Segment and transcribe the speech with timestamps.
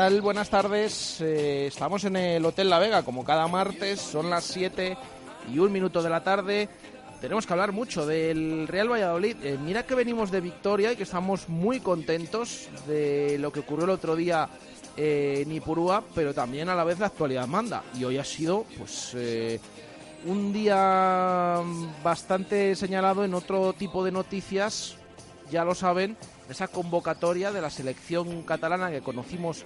[0.00, 0.22] Tal?
[0.22, 1.20] Buenas tardes.
[1.20, 4.96] Eh, estamos en el Hotel La Vega, como cada martes, son las 7
[5.52, 6.70] y un minuto de la tarde.
[7.20, 9.36] Tenemos que hablar mucho del Real Valladolid.
[9.42, 13.84] Eh, mira que venimos de victoria y que estamos muy contentos de lo que ocurrió
[13.84, 14.48] el otro día
[14.96, 17.84] eh, en Ipurúa, pero también a la vez la actualidad manda.
[17.94, 19.60] Y hoy ha sido, pues, eh,
[20.24, 21.60] un día
[22.02, 24.96] bastante señalado en otro tipo de noticias,
[25.50, 26.16] ya lo saben,
[26.50, 29.64] esa convocatoria de la selección catalana que conocimos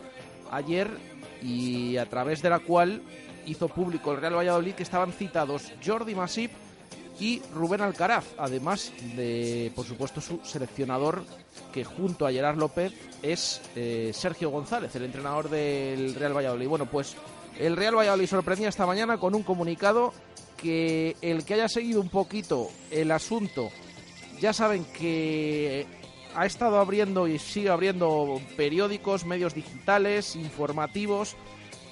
[0.51, 0.91] ayer
[1.43, 3.03] y a través de la cual
[3.47, 6.51] hizo público el Real Valladolid que estaban citados Jordi Masip
[7.21, 11.25] y Rubén Alcaraz, además de, por supuesto, su seleccionador,
[11.73, 16.67] que junto a Gerard López es eh, Sergio González, el entrenador del Real Valladolid.
[16.67, 17.15] Bueno, pues
[17.59, 20.13] el Real Valladolid sorprendía esta mañana con un comunicado
[20.57, 23.71] que el que haya seguido un poquito el asunto,
[24.41, 25.87] ya saben que
[26.35, 31.37] ha estado abriendo y sigue abriendo periódicos, medios digitales, informativos,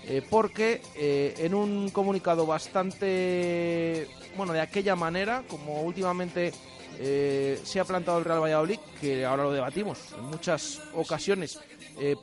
[0.04, 6.52] eh, porque eh, en un comunicado bastante, bueno, de aquella manera, como últimamente
[6.98, 11.58] eh, se ha plantado el Real Valladolid, que ahora lo debatimos en muchas ocasiones,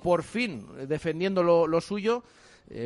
[0.02, 2.23] por fin defendiendo lo, suyo,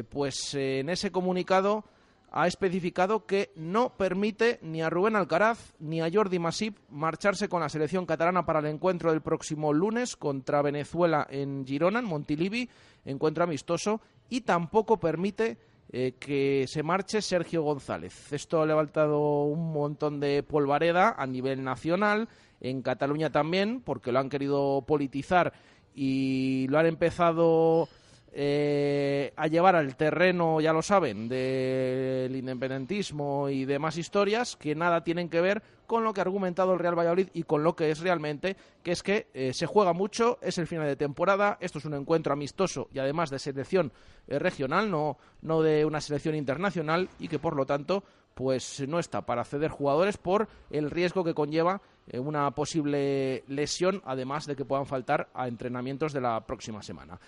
[0.10, 1.86] pues en ese comunicado
[2.34, 7.62] ha especificado que no permite ni a Rubén Alcaraz ni a Jordi Masip marcharse con
[7.62, 12.68] la selección catalana para el encuentro del próximo lunes contra Venezuela en Girona, en Montilivi,
[13.06, 15.60] encuentro amistoso, y tampoco permite
[15.92, 18.34] eh, que se marche Sergio González.
[18.34, 22.30] Esto ha levantado un montón de polvareda a nivel nacional,
[22.62, 25.54] en Cataluña también, porque lo han querido politizar
[25.94, 27.88] y lo han empezado
[28.36, 35.04] eh, a llevar al terreno, ya lo saben, del independentismo y demás historias que nada
[35.04, 37.92] tienen que ver con lo que ha argumentado el Real Valladolid y con lo que
[37.92, 41.78] es realmente, que es que eh, se juega mucho, es el final de temporada, esto
[41.78, 43.92] es un encuentro amistoso y además de selección
[44.28, 48.98] eh, regional, no, no de una selección internacional y que por lo tanto pues no
[48.98, 54.56] está para ceder jugadores por el riesgo que conlleva eh, una posible lesión, además de
[54.56, 57.20] que puedan faltar a entrenamientos de la próxima semana.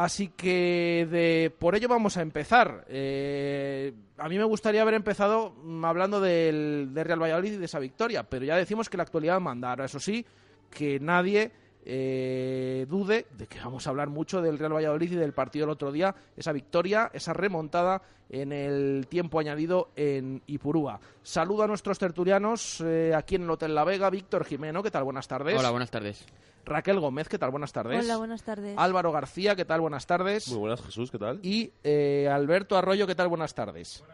[0.00, 2.86] Así que de, por ello vamos a empezar.
[2.88, 7.78] Eh, a mí me gustaría haber empezado mm, hablando del, Real Valladolid y de esa
[7.78, 9.68] victoria, pero ya decimos que la actualidad manda.
[9.68, 10.24] Ahora, eso sí,
[10.70, 11.52] que nadie
[11.84, 15.72] eh, dude de que vamos a hablar mucho del Real Valladolid y del partido del
[15.72, 21.00] otro día, esa victoria, esa remontada en el tiempo añadido en Ipurúa.
[21.22, 25.04] Saludo a nuestros tertulianos eh, aquí en el Hotel La Vega, Víctor Jimeno, ¿qué tal?
[25.04, 25.58] Buenas tardes.
[25.58, 26.24] Hola, buenas tardes.
[26.64, 27.50] Raquel Gómez, ¿qué tal?
[27.50, 28.04] Buenas tardes.
[28.04, 28.76] Hola, buenas tardes.
[28.78, 29.80] Álvaro García, ¿qué tal?
[29.80, 30.48] Buenas tardes.
[30.48, 31.40] Muy buenas, Jesús, ¿qué tal?
[31.42, 33.28] Y eh, Alberto Arroyo, ¿qué tal?
[33.28, 34.04] Buenas tardes.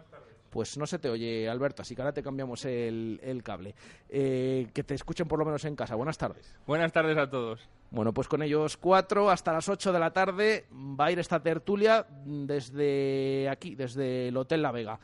[0.56, 3.74] Pues no se te oye, Alberto, así que ahora te cambiamos el, el cable.
[4.08, 5.96] Eh, que te escuchen por lo menos en casa.
[5.96, 6.56] Buenas tardes.
[6.66, 7.68] Buenas tardes a todos.
[7.90, 11.42] Bueno, pues con ellos cuatro hasta las ocho de la tarde va a ir esta
[11.42, 14.98] tertulia desde aquí, desde el Hotel La Vega.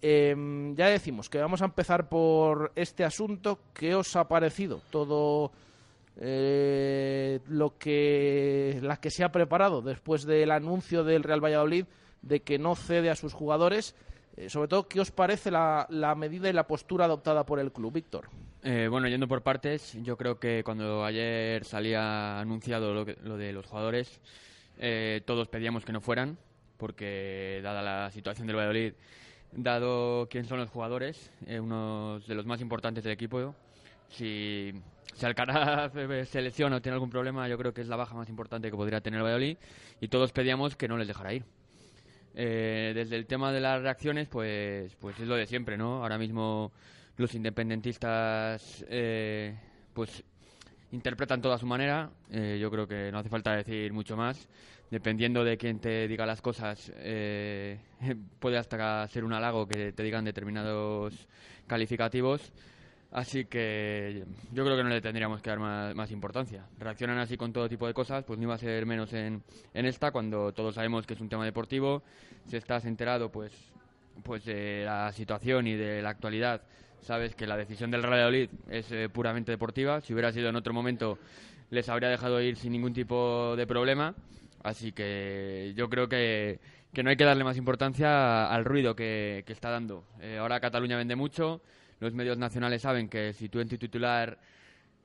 [0.00, 3.58] Eh, ya decimos que vamos a empezar por este asunto.
[3.74, 5.52] ¿Qué os ha parecido todo
[6.16, 11.84] eh, lo que la que se ha preparado después del anuncio del Real Valladolid
[12.22, 13.94] de que no cede a sus jugadores?
[14.36, 17.70] Eh, sobre todo, ¿qué os parece la, la medida y la postura adoptada por el
[17.72, 18.28] club, Víctor?
[18.62, 23.36] Eh, bueno, yendo por partes, yo creo que cuando ayer salía anunciado lo, que- lo
[23.36, 24.20] de los jugadores,
[24.78, 26.36] eh, todos pedíamos que no fueran,
[26.78, 28.94] porque dada la situación del Valladolid,
[29.52, 33.54] dado quién son los jugadores, eh, unos de los más importantes del equipo,
[34.08, 34.72] si,
[35.14, 38.14] si Alcaraz eh, se lesiona o tiene algún problema, yo creo que es la baja
[38.16, 39.58] más importante que podría tener el Valladolid,
[40.00, 41.44] y todos pedíamos que no les dejara ir.
[42.34, 46.02] Eh, desde el tema de las reacciones, pues, pues es lo de siempre, ¿no?
[46.02, 46.72] Ahora mismo
[47.16, 49.54] los independentistas, eh,
[49.92, 50.24] pues
[50.92, 52.10] interpretan todo a su manera.
[52.30, 54.48] Eh, yo creo que no hace falta decir mucho más.
[54.90, 57.78] Dependiendo de quién te diga las cosas, eh,
[58.38, 61.28] puede hasta ser un halago que te digan determinados
[61.66, 62.52] calificativos.
[63.14, 66.66] Así que yo creo que no le tendríamos que dar más, importancia.
[66.80, 69.40] Reaccionan así con todo tipo de cosas, pues no iba a ser menos en,
[69.72, 72.02] en esta, cuando todos sabemos que es un tema deportivo.
[72.48, 73.52] Si estás enterado, pues,
[74.24, 76.62] pues de la situación y de la actualidad,
[77.02, 80.00] sabes que la decisión del Real Valladolid es eh, puramente deportiva.
[80.00, 81.16] Si hubiera sido en otro momento,
[81.70, 84.16] les habría dejado ir sin ningún tipo de problema.
[84.64, 86.58] Así que yo creo que,
[86.92, 90.04] que no hay que darle más importancia al ruido que, que está dando.
[90.20, 91.62] Eh, ahora Cataluña vende mucho
[92.04, 94.38] los medios nacionales saben que si tú en tu titular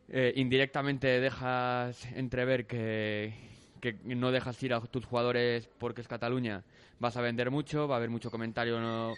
[0.09, 3.33] eh, indirectamente dejas entrever que,
[3.79, 6.61] que no dejas ir a tus jugadores porque es Cataluña,
[6.99, 9.15] vas a vender mucho, va a haber mucho comentario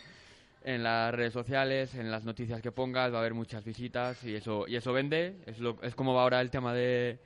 [0.63, 4.35] en las redes sociales, en las noticias que pongas, va a haber muchas visitas y
[4.35, 7.17] eso y eso vende, es, lo, es como va ahora el tema de,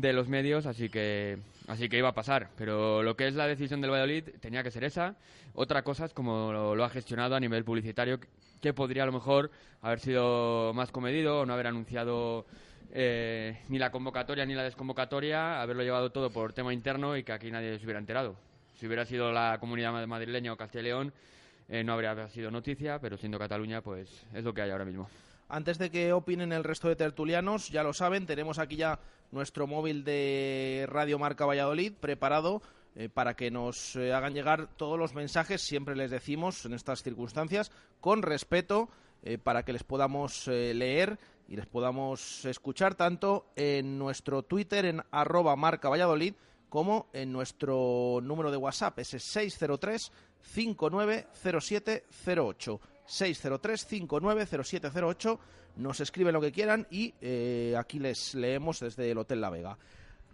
[0.00, 2.50] de los medios, así que así que iba a pasar.
[2.56, 5.16] Pero lo que es la decisión del Valladolid tenía que ser esa.
[5.54, 8.20] Otra cosa es como lo, ha gestionado a nivel publicitario,
[8.60, 9.50] que podría a lo mejor
[9.82, 12.46] haber sido más comedido o no haber anunciado
[12.92, 17.32] eh, ni la convocatoria ni la desconvocatoria, haberlo llevado todo por tema interno y que
[17.32, 18.36] aquí nadie se hubiera enterado.
[18.78, 21.12] Si hubiera sido la comunidad madrileña o Castilla y León,
[21.68, 25.08] eh, no habría sido noticia, pero siendo Cataluña, pues es lo que hay ahora mismo.
[25.48, 29.00] Antes de que opinen el resto de tertulianos, ya lo saben, tenemos aquí ya
[29.30, 32.60] nuestro móvil de Radio Marca Valladolid preparado
[32.94, 37.02] eh, para que nos eh, hagan llegar todos los mensajes, siempre les decimos en estas
[37.02, 38.90] circunstancias, con respeto,
[39.22, 41.18] eh, para que les podamos leer
[41.48, 46.34] y les podamos escuchar tanto en nuestro Twitter en arroba marca Valladolid
[46.68, 50.12] como en nuestro número de WhatsApp, ese 603
[50.42, 52.80] 590708.
[53.08, 55.38] 603-590708.
[55.76, 59.78] Nos escriben lo que quieran y eh, aquí les leemos desde el Hotel La Vega.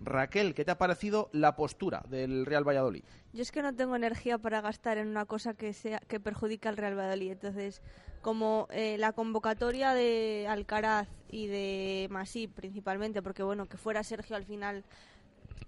[0.02, 3.04] Raquel, ¿qué te ha parecido la postura del Real Valladolid?
[3.32, 6.68] Yo es que no tengo energía para gastar en una cosa que sea que perjudica
[6.68, 7.30] al Real Valladolid.
[7.32, 7.80] Entonces,
[8.22, 14.34] como eh, la convocatoria de Alcaraz y de Masí principalmente, porque bueno, que fuera Sergio
[14.34, 14.82] al final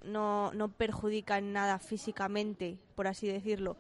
[0.05, 3.77] no, no perjudica en nada físicamente, por así decirlo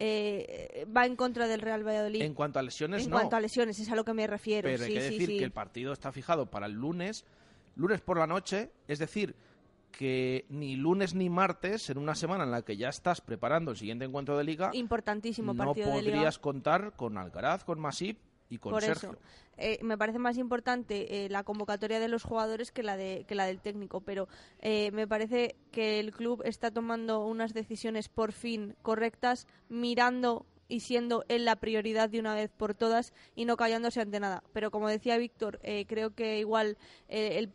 [0.00, 2.22] eh, va en contra del Real Valladolid.
[2.22, 3.16] En cuanto a lesiones, en no.
[3.16, 4.68] En cuanto a lesiones, es a lo que me refiero.
[4.68, 7.24] Pero hay que decir que el partido está fijado para el lunes,
[7.74, 9.34] lunes por la noche, es decir,
[9.90, 13.76] que ni lunes ni martes, en una semana en la que ya estás preparando el
[13.76, 18.18] siguiente encuentro de liga, importantísimo partido no podrías contar con Alcaraz, con Masip
[18.48, 19.10] y con Por Sergio.
[19.10, 19.18] Eso,
[19.56, 23.34] eh, me parece más importante eh, la convocatoria de los jugadores que la, de, que
[23.34, 24.28] la del técnico, pero
[24.60, 30.80] eh, me parece que el club está tomando unas decisiones por fin correctas, mirando y
[30.80, 34.44] siendo él la prioridad de una vez por todas y no callándose ante nada.
[34.52, 36.76] Pero como decía Víctor, creo que igual
[37.08, 37.50] el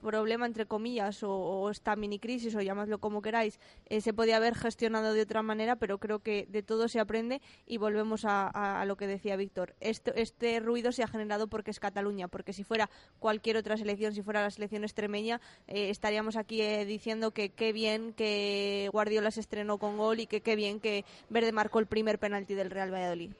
[0.00, 4.54] problema, entre comillas, o, esta mini crisis, o llamadlo como queráis, eh, se podía haber
[4.54, 8.96] gestionado de otra manera, pero creo que de todo se aprende y volvemos a, lo
[8.96, 9.74] que decía Víctor.
[9.80, 14.12] Este, este ruido se ha generado porque es Cataluña, porque si fuera cualquier otra selección,
[14.12, 19.30] si fuera la selección extremeña, eh, estaríamos aquí eh, diciendo que qué bien que Guardiola
[19.30, 22.70] se estrenó con gol y que qué bien que Verde marcó el primer penalti del
[22.70, 23.32] Real Valladolid.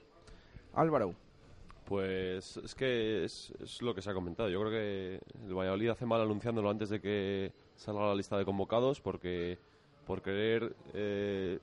[0.73, 1.26] Álvaro.
[1.87, 4.49] Pues es que es, lo que se ha comentado.
[4.49, 8.43] Yo creo que el Valladolid hace mal anunciándolo antes de que salga la lista de
[8.43, 9.57] convocados porque
[10.05, 11.59] por querer eh,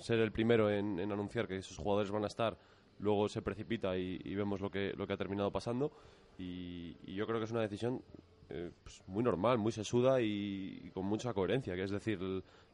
[0.00, 2.58] ser el primero en, anunciar que sus jugadores van a estar,
[2.98, 5.92] luego se precipita y, vemos lo que, lo que ha terminado pasando.
[6.36, 8.02] Y, yo creo que es una decisión
[8.48, 11.76] eh, pues muy normal, muy sesuda y, con mucha coherencia.
[11.76, 12.18] Que es decir,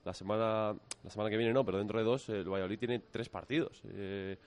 [0.02, 3.28] la semana, la semana que viene no, pero dentro de dos el Valladolid tiene tres
[3.28, 3.82] partidos.
[3.84, 4.38] Eh,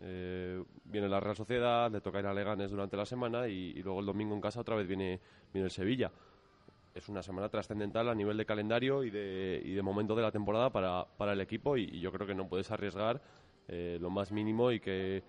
[0.00, 4.00] eh, viene la Real Sociedad, le toca ir a Leganes durante la semana y, luego
[4.00, 5.20] el domingo en casa otra vez viene,
[5.52, 6.10] viene el Sevilla.
[6.94, 10.30] Es una semana trascendental a nivel de calendario y de, y de momento de la
[10.30, 13.20] temporada para, para el equipo y, yo creo que no puedes arriesgar
[13.68, 15.22] eh, lo más mínimo y que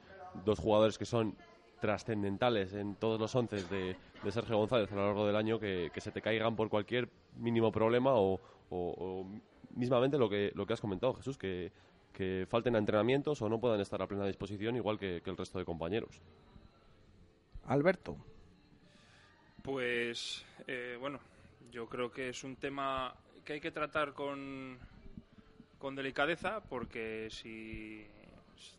[0.43, 1.35] dos jugadores que son
[1.79, 3.95] trascendentales en todos los once de,
[4.31, 7.71] Sergio González a lo largo del año que, que se te caigan por cualquier mínimo
[7.71, 9.25] problema o, o,
[9.75, 11.71] mismamente lo que, lo que has comentado, Jesús, que
[12.15, 15.65] que falten entrenamientos o no puedan estar a plena disposición igual que, el resto de
[15.65, 16.21] compañeros.
[17.65, 18.15] Alberto.
[19.61, 21.19] Pues eh, bueno,
[21.71, 24.79] yo creo que es un tema que hay que tratar con,
[25.77, 28.07] con delicadeza porque si,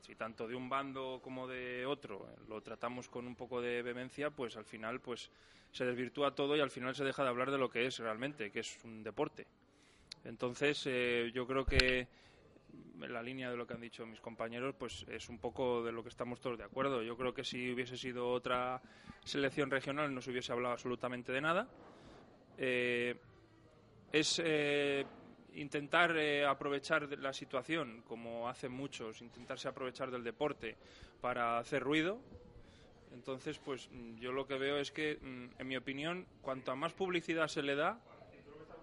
[0.01, 4.31] si tanto de un bando como de otro lo tratamos con un poco de vehemencia,
[4.31, 5.31] pues al final pues
[5.73, 8.51] se desvirtúa todo y al final se deja de hablar de lo que es realmente,
[8.51, 9.47] que es un deporte.
[10.25, 12.09] Entonces eh, yo creo que
[13.01, 15.93] en la línea de lo que han dicho mis compañeros, pues es un poco de
[15.93, 17.03] lo que estamos todos de acuerdo.
[17.03, 18.81] Yo creo que si hubiese sido otra
[19.25, 21.69] selección regional no se hubiese hablado absolutamente de nada.
[22.59, 23.17] Eh,
[24.13, 25.05] es eh,
[25.55, 30.77] intentar eh, aprovechar la situación, como hacen muchos, intentarse aprovechar del deporte
[31.21, 32.21] para hacer ruido.
[33.13, 36.93] Entonces, pues mm, yo lo que veo es que, mm, en mi opinión, cuanto más
[36.93, 38.01] publicidad se le da,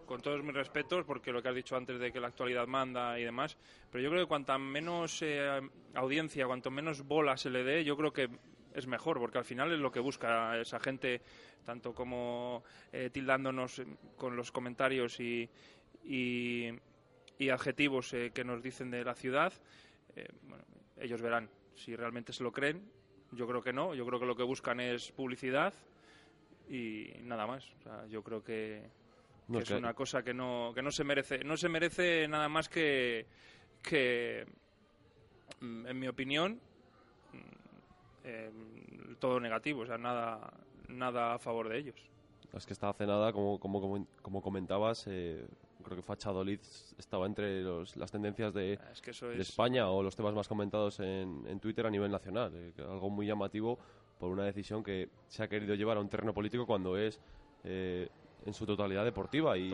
[0.06, 3.20] con todos mis respetos, porque lo que has dicho antes de que la actualidad manda
[3.20, 3.58] y demás,
[3.92, 5.62] pero yo creo que cuanta menos eh,
[5.96, 8.30] audiencia, cuanto menos bola se le dé, yo creo que
[8.74, 11.22] es mejor, porque al final es lo que busca esa gente,
[11.66, 13.82] tanto como eh, tildándonos
[14.18, 15.50] con los comentarios y,
[16.04, 16.72] y,
[17.52, 19.54] adjetivos eh, que nos dicen de la ciudad.
[20.16, 20.64] Eh, bueno,
[20.98, 22.90] ellos verán si realmente se lo creen.
[23.32, 23.94] Yo creo que no.
[23.94, 25.74] Yo creo que lo que buscan es publicidad
[26.70, 27.70] y nada más.
[28.10, 28.90] Yo creo que,
[29.60, 31.44] que es una cosa que no, que no se merece.
[31.44, 33.26] No se merece nada más que,
[33.82, 34.46] que
[35.62, 36.60] mm, en mi opinión,
[37.34, 37.38] mm,
[38.26, 38.52] eh,
[39.20, 39.82] todo negativo.
[39.82, 40.54] O sea, nada,
[40.88, 41.96] nada a favor de ellos.
[42.54, 45.44] Es que esta hace nada, como, como, como, como comentabas, eh,
[45.84, 46.60] creo que Fachadolid
[47.00, 49.50] estaba entre los- las tendencias de, Es que eso de es.
[49.50, 52.52] España o los temas más comentados en, en Twitter a nivel nacional.
[52.54, 53.80] eh, algo muy llamativo
[54.20, 57.20] por una decisión que se ha querido llevar a un terreno político cuando es
[57.64, 58.08] eh,
[58.46, 59.58] en su totalidad deportiva.
[59.58, 59.70] Y,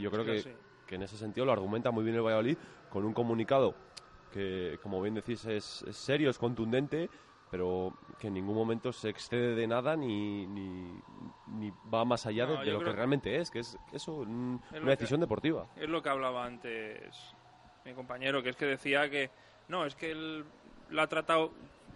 [0.00, 2.56] yo creo que, en ese sentido lo argumenta muy bien el Valladolid
[2.90, 3.74] con un comunicado
[4.32, 7.08] que, como bien decís, es, es serio, es contundente,
[7.50, 11.00] pero que en ningún momento se excede de nada ni, ni,
[11.46, 14.72] ni va más allá No, de, lo que realmente es, que es eso, un- Es
[14.72, 15.66] una que- decisión deportiva.
[15.76, 17.34] Es lo que hablaba antes
[17.84, 19.30] mi compañero, que es que decía que
[19.68, 20.44] no, es que él
[20.90, 21.52] la ha tratado,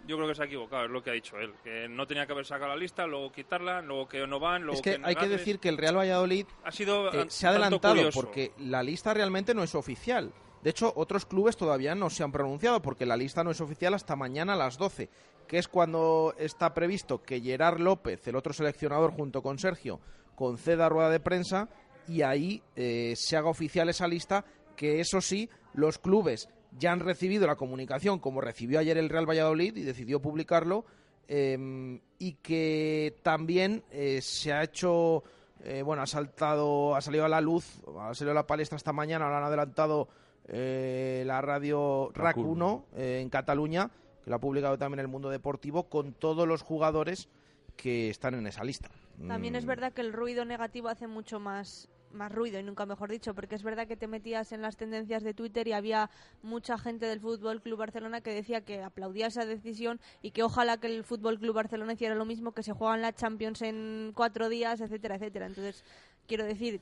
[0.07, 2.25] yo creo que se ha equivocado, es lo que ha dicho él, que no tenía
[2.25, 5.15] que haber sacado la lista, luego quitarla, luego que no van, luego Es que hay
[5.15, 8.19] que decir que el Real Valladolid ha sido eh, se ha adelantado curioso.
[8.19, 10.33] porque la lista realmente no es oficial.
[10.63, 13.93] De hecho, otros clubes todavía no se han pronunciado porque la lista no es oficial
[13.93, 15.09] hasta mañana a las 12,
[15.47, 19.99] que es cuando está previsto que Gerard López, el otro seleccionador, junto con Sergio,
[20.35, 21.69] conceda rueda de prensa
[22.07, 26.99] y ahí eh, se haga oficial esa lista, que eso sí, los clubes ya han
[26.99, 30.85] recibido la comunicación, como recibió ayer el Real Valladolid y decidió publicarlo,
[31.27, 35.23] eh, y que también eh, se ha hecho
[35.63, 38.93] eh, bueno, ha saltado, ha salido a la luz, ha salido a la palestra esta
[38.93, 40.07] mañana, lo han adelantado
[40.47, 43.91] eh, la radio RAC RAC 1 eh, en Cataluña,
[44.23, 47.29] que lo ha publicado también el Mundo Deportivo, con todos los jugadores
[47.75, 48.89] que están en esa lista.
[49.27, 52.85] También es Mm, verdad que el ruido negativo hace mucho más más ruido y nunca
[52.85, 56.09] mejor dicho, porque es verdad que te metías en las tendencias de Twitter y había
[56.41, 60.77] mucha gente del Fútbol Club Barcelona que decía que aplaudía esa decisión y que ojalá
[60.77, 64.49] que el Fútbol Club Barcelona hiciera lo mismo, que se juegan la Champions en cuatro
[64.49, 65.45] días, etcétera, etcétera.
[65.45, 65.83] Entonces,
[66.27, 66.81] quiero decir,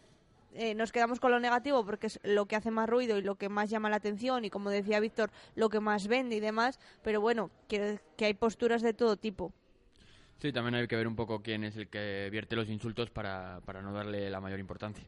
[0.53, 3.35] eh, nos quedamos con lo negativo porque es lo que hace más ruido y lo
[3.35, 6.79] que más llama la atención y como decía Víctor, lo que más vende y demás,
[7.03, 9.53] pero bueno, quiero que hay posturas de todo tipo.
[10.41, 13.59] Sí, también hay que ver un poco quién es el que vierte los insultos para,
[13.65, 15.05] para no darle la mayor importancia.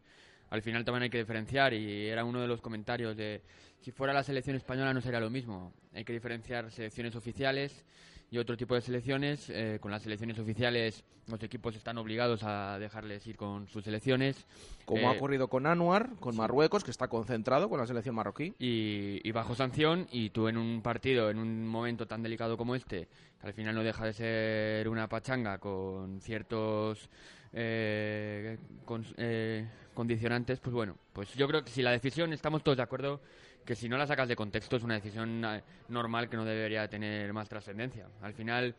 [0.50, 3.41] Al final también hay que diferenciar y era uno de los comentarios de
[3.79, 5.73] si fuera la selección española no sería lo mismo.
[5.93, 7.85] Hay que diferenciar selecciones oficiales
[8.31, 9.50] y otro tipo de selecciones.
[9.50, 14.47] Eh, con las selecciones oficiales los equipos están obligados a dejarles ir con sus selecciones.
[14.85, 18.53] Como ha Eh, ocurrido con Anuar, con Marruecos, que está concentrado con la selección marroquí.
[18.57, 22.73] y, y bajo sanción y tú en un partido, en un momento tan delicado como
[22.73, 23.09] este,
[23.41, 27.09] que al final no deja de ser una pachanga con ciertos
[27.53, 32.77] eh, con- eh, condicionantes, pues bueno, pues yo creo que si la decisión, estamos todos
[32.77, 33.19] de acuerdo
[33.65, 36.88] que si no la sacas de contexto es una decisión eh, normal que no debería
[36.88, 38.08] tener más trascendencia.
[38.22, 38.75] Al final,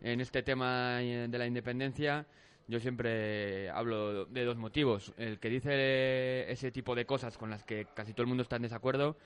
[0.00, 2.26] en este tema eh, de la independencia,
[2.68, 5.12] yo siempre hablo de dos motivos.
[5.16, 8.56] El que dice ese tipo de cosas con las que casi todo el mundo está
[8.56, 9.16] en desacuerdo,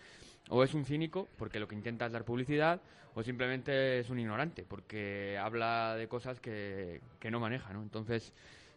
[0.49, 2.81] o es un cínico, porque lo que intenta es dar publicidad,
[3.15, 7.83] o simplemente es un ignorante, porque habla de cosas que, que no maneja, ¿no?
[7.83, 8.33] Entonces,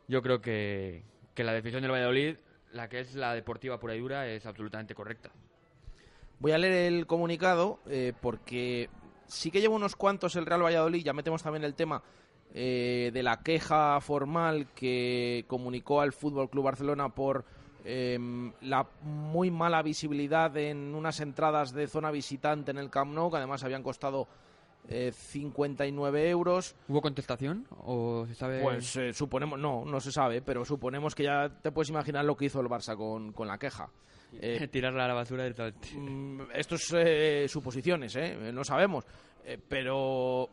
[0.08, 1.04] yo creo que,
[1.34, 2.38] que la decisión del Valladolid,
[2.72, 5.32] la que es la deportiva pura y dura, es absolutamente correcta.
[6.40, 8.90] Voy a leer el comunicado eh, porque
[9.28, 12.04] sí que lleva unos cuantos el Real Valladolid, ya metemos también el tema
[12.54, 17.46] eh, de la queja formal que comunicó al Fútbol Club Barcelona por
[17.84, 23.32] em, la muy mala visibilidad en unas entradas de zona visitante en el Camp Nou,
[23.32, 24.28] que además habían costado
[24.88, 26.76] eh, 59 euros.
[26.88, 27.66] ¿Hubo contestación?
[27.86, 28.62] ¿O se sabe...?
[28.62, 32.38] Pues eh, suponemos, no, no se sabe, pero suponemos que ya te puedes imaginar lo
[32.38, 33.90] que hizo el Barça con, con la queja.
[34.42, 35.90] Eh, tirarla a la basura directamente.
[35.96, 38.52] Mm, Esto es eh, suposiciones, ¿eh?
[38.54, 39.06] No sabemos.
[39.46, 40.50] Eh, pero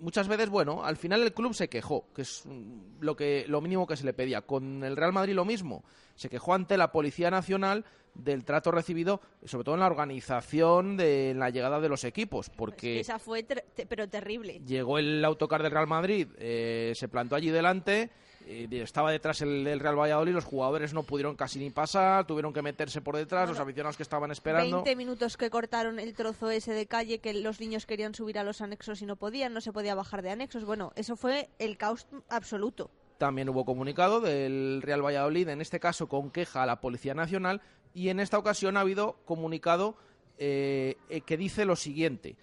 [0.00, 3.60] muchas veces, bueno, al final el club se quejó, que es mm, lo, que, lo
[3.60, 4.42] mínimo que se le pedía.
[4.42, 5.84] Con el Real Madrid lo mismo.
[6.14, 11.34] Se quejó ante la Policía Nacional del trato recibido, sobre todo en la organización de
[11.34, 14.60] la llegada de los equipos, porque Esa fue, ter- te- pero terrible.
[14.64, 18.10] llegó el autocar del Real Madrid, eh, se plantó allí delante
[18.46, 22.52] eh, estaba detrás el, el Real Valladolid, los jugadores no pudieron casi ni pasar, tuvieron
[22.52, 24.76] que meterse por detrás, los aficionados que estaban esperando.
[24.82, 28.44] 20 minutos que cortaron el trozo ese de calle que los niños querían subir a
[28.44, 30.64] los anexos y no podían, no se podía bajar de anexos.
[30.64, 32.90] Bueno, eso fue el caos absoluto.
[33.18, 37.62] También hubo comunicado del Real Valladolid, en este caso con queja a la Policía Nacional,
[37.94, 39.96] y en esta ocasión ha habido comunicado
[40.36, 42.36] eh, eh, que dice lo siguiente.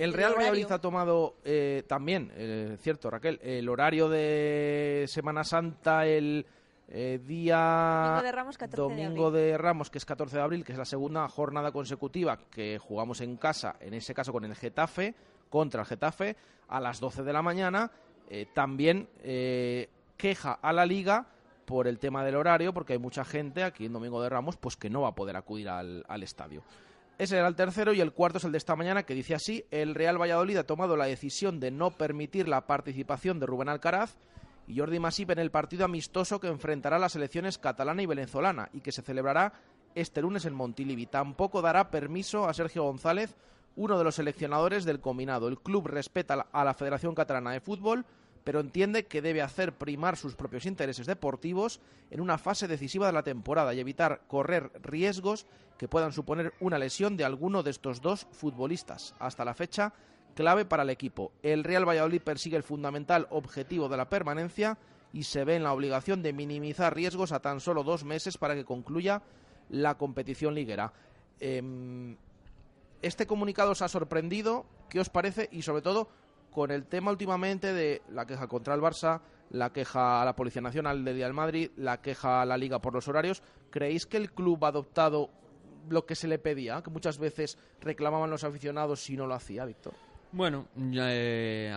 [0.00, 0.50] El El Real horario.
[0.50, 6.46] Valladolid ha tomado eh, también, eh, cierto Raquel, el horario de Semana Santa el
[6.92, 10.64] eh, día Domingo de Ramos, 14 de Domingo de Ramos, que es 14 de abril,
[10.64, 14.56] que es la segunda jornada consecutiva que jugamos en casa, en ese caso con el
[14.56, 15.14] Getafe,
[15.48, 16.36] contra el Getafe,
[16.68, 17.92] a las 12 de la mañana.
[18.28, 21.26] Eh, también eh, queja a la liga
[21.64, 24.76] por el tema del horario, porque hay mucha gente aquí en Domingo de Ramos pues
[24.76, 26.64] que no va a poder acudir al, al estadio.
[27.20, 29.66] Ese era el tercero y el cuarto es el de esta mañana que dice así,
[29.70, 34.16] el Real Valladolid ha tomado la decisión de no permitir la participación de Rubén Alcaraz
[34.66, 38.70] y Jordi Masip en el partido amistoso que enfrentará a las selecciones catalana y venezolana
[38.72, 39.52] y que se celebrará
[39.94, 41.04] este lunes en Montilivi.
[41.04, 43.36] Tampoco dará permiso a Sergio González,
[43.76, 45.48] uno de los seleccionadores del combinado.
[45.48, 48.06] El club respeta a la Federación Catalana de Fútbol,
[48.44, 51.80] pero entiende que debe hacer primar sus propios intereses deportivos
[52.10, 55.46] en una fase decisiva de la temporada y evitar correr riesgos
[55.78, 59.14] que puedan suponer una lesión de alguno de estos dos futbolistas.
[59.18, 59.92] Hasta la fecha,
[60.34, 61.32] clave para el equipo.
[61.42, 64.78] El Real Valladolid persigue el fundamental objetivo de la permanencia
[65.12, 68.54] y se ve en la obligación de minimizar riesgos a tan solo dos meses para
[68.54, 69.22] que concluya
[69.68, 70.92] la competición liguera.
[71.40, 72.16] Em,
[73.02, 75.48] este comunicado os ha sorprendido, ¿qué os parece?
[75.52, 76.08] Y sobre todo
[76.50, 80.62] con el tema últimamente de la queja contra el Barça, la queja a la Policía
[80.62, 84.32] Nacional del Real Madrid, la queja a la Liga por los horarios, ¿creéis que el
[84.32, 85.30] club ha adoptado
[85.88, 86.82] lo que se le pedía?
[86.82, 89.94] Que muchas veces reclamaban los aficionados si no lo hacía, Víctor.
[90.32, 91.74] Bueno, eh,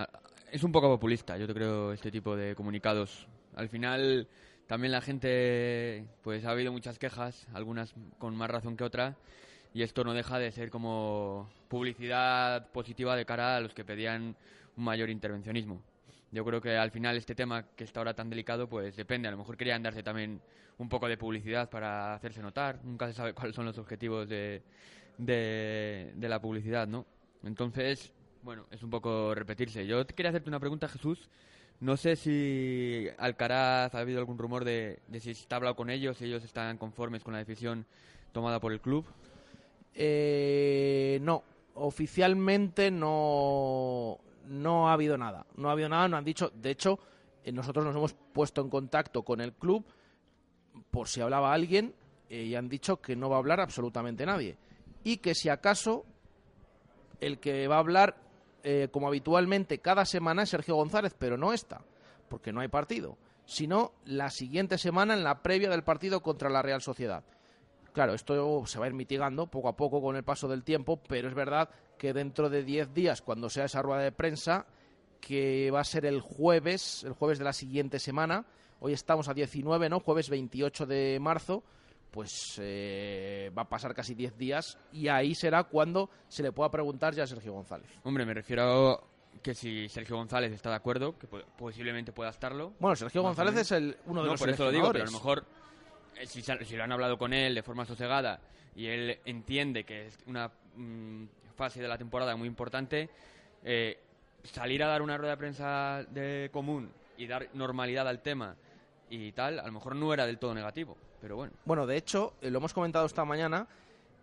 [0.52, 3.28] es un poco populista, yo te creo, este tipo de comunicados.
[3.56, 4.28] Al final,
[4.68, 9.16] también la gente, pues ha habido muchas quejas, algunas con más razón que otras,
[9.74, 14.36] y esto no deja de ser como publicidad positiva de cara a los que pedían
[14.78, 15.82] un mayor intervencionismo.
[16.32, 19.28] Yo creo que al final este tema que está ahora tan delicado, pues depende.
[19.28, 20.42] A lo mejor querían darse también
[20.80, 22.80] un poco de publicidad para hacerse notar.
[22.84, 24.64] Nunca se sabe cuáles son los objetivos de,
[25.18, 27.06] de, la publicidad, ¿no?
[27.44, 28.12] Entonces,
[28.42, 29.86] bueno, es un poco repetirse.
[29.86, 31.30] Yo quería hacerte una pregunta, Jesús.
[31.80, 36.18] No sé si Alcaraz ha habido algún rumor de, de si está hablado con ellos,
[36.18, 37.86] si ellos están conformes con la decisión
[38.32, 39.06] tomada por el club.
[39.94, 41.44] Eh, no,
[41.76, 45.46] oficialmente no, no ha habido nada.
[45.56, 46.52] No ha habido nada, no han dicho.
[46.54, 47.00] De hecho,
[47.44, 49.86] eh, nosotros nos hemos puesto en contacto con el club
[50.92, 51.94] por si hablaba alguien
[52.30, 54.58] eh, y han dicho que no va a hablar absolutamente nadie.
[55.04, 56.06] Y que si acaso
[57.20, 58.18] el que va a hablar,
[58.64, 61.82] eh, como habitualmente, cada semana es Sergio González, pero no esta,
[62.30, 66.62] porque no hay partido, sino la siguiente semana en la previa del partido contra la
[66.62, 67.24] Real Sociedad.
[67.94, 70.98] Claro, esto se va a ir mitigando poco a poco con el paso del tiempo,
[71.08, 74.66] pero es verdad que dentro de 10 días, cuando sea esa rueda de prensa,
[75.22, 78.46] que va a ser el jueves, el jueves de la siguiente semana,
[78.80, 80.00] hoy estamos a 19, ¿no?
[80.00, 81.64] Jueves 28 de marzo,
[82.12, 86.70] pues eh, va a pasar casi 10 días y ahí será cuando se le pueda
[86.70, 87.88] preguntar ya a Sergio González.
[88.04, 89.02] Hombre, me refiero
[89.42, 92.74] que si Sergio González está de acuerdo, que po- posiblemente pueda estarlo.
[92.80, 95.08] Bueno, Sergio González es el, uno de no, los por eso lo digo, pero a
[95.08, 95.46] lo mejor
[96.26, 98.40] si, se- si lo han hablado con él de forma sosegada
[98.76, 103.10] y él entiende que es una mm, fase de la temporada muy importante,
[103.64, 104.00] eh,
[104.44, 108.56] salir a dar una rueda de prensa de común y dar normalidad al tema
[109.10, 111.54] y tal, a lo mejor no era del todo negativo, pero bueno.
[111.66, 113.68] Bueno, de hecho, eh, lo hemos comentado esta mañana.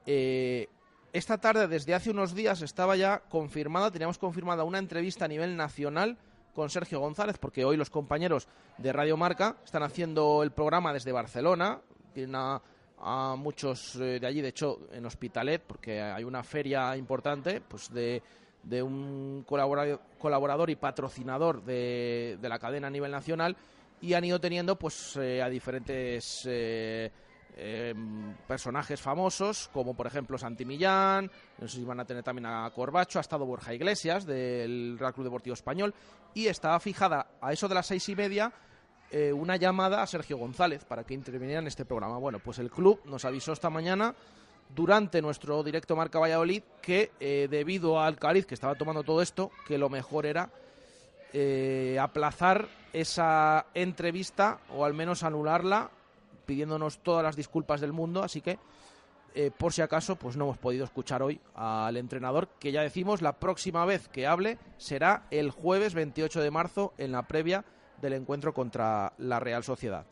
[0.07, 0.68] eh,
[1.12, 5.57] esta tarde, desde hace unos días, estaba ya confirmada, teníamos confirmada una entrevista a nivel
[5.57, 6.16] nacional
[6.55, 11.13] con Sergio González, porque hoy los compañeros de Radio Marca están haciendo el programa desde
[11.13, 11.81] Barcelona.
[12.13, 12.61] Tienen a,
[12.99, 17.93] a muchos eh, de allí, de hecho, en Hospitalet, porque hay una feria importante, pues
[17.93, 18.23] de,
[18.63, 23.57] de un colaborador, colaborador y patrocinador de, de la cadena a nivel nacional
[24.01, 27.11] y han ido teniendo pues eh, a diferentes eh,
[27.62, 27.94] eh,
[28.49, 32.70] personajes famosos como por ejemplo Santi Millán no sé si van a tener también a
[32.75, 35.94] Corbacho ha estado Borja Iglesias del Real Club Deportivo Español
[36.33, 38.51] y estaba fijada a eso de las seis y media
[39.11, 42.16] eh, una llamada a Sergio González para que interviniera en este programa.
[42.16, 44.14] Bueno pues el club nos avisó esta mañana
[44.75, 49.51] durante nuestro directo Marca Valladolid que eh, debido al cariz que estaba tomando todo esto
[49.66, 50.49] que lo mejor era
[51.35, 55.90] eh, aplazar esa entrevista o al menos anularla
[56.51, 58.59] pidiéndonos todas las disculpas del mundo así que
[59.37, 63.23] eh, por si acaso pues no hemos podido escuchar hoy al entrenador que ya decimos
[63.23, 67.65] la próxima vez que hable será el jueves 28 de marzo en la previa
[68.03, 70.07] del encuentro contra la Real Sociedad.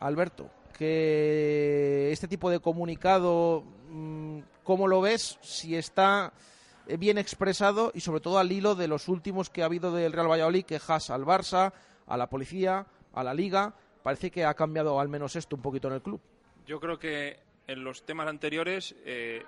[0.00, 5.38] Alberto, que este tipo de comunicado, mm, ¿cómo lo ves?
[5.42, 6.32] Si está
[6.88, 10.12] eh, bien expresado y sobre todo al hilo de los últimos que ha habido del
[10.12, 11.72] Real Valladolid, quejas al Barça,
[12.08, 13.74] a la policía, a la liga.
[14.08, 16.18] Parece que ha cambiado al menos esto un poquito en el club.
[16.64, 19.42] Yo creo que en los temas anteriores eh,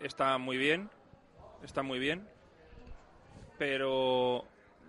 [0.00, 0.90] está muy bien,
[1.62, 2.28] está muy bien,
[3.56, 4.44] pero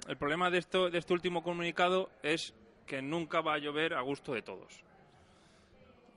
[0.10, 2.54] el problema de, esto, de este último comunicado es
[2.86, 4.84] que nunca va a llover a gusto de todos,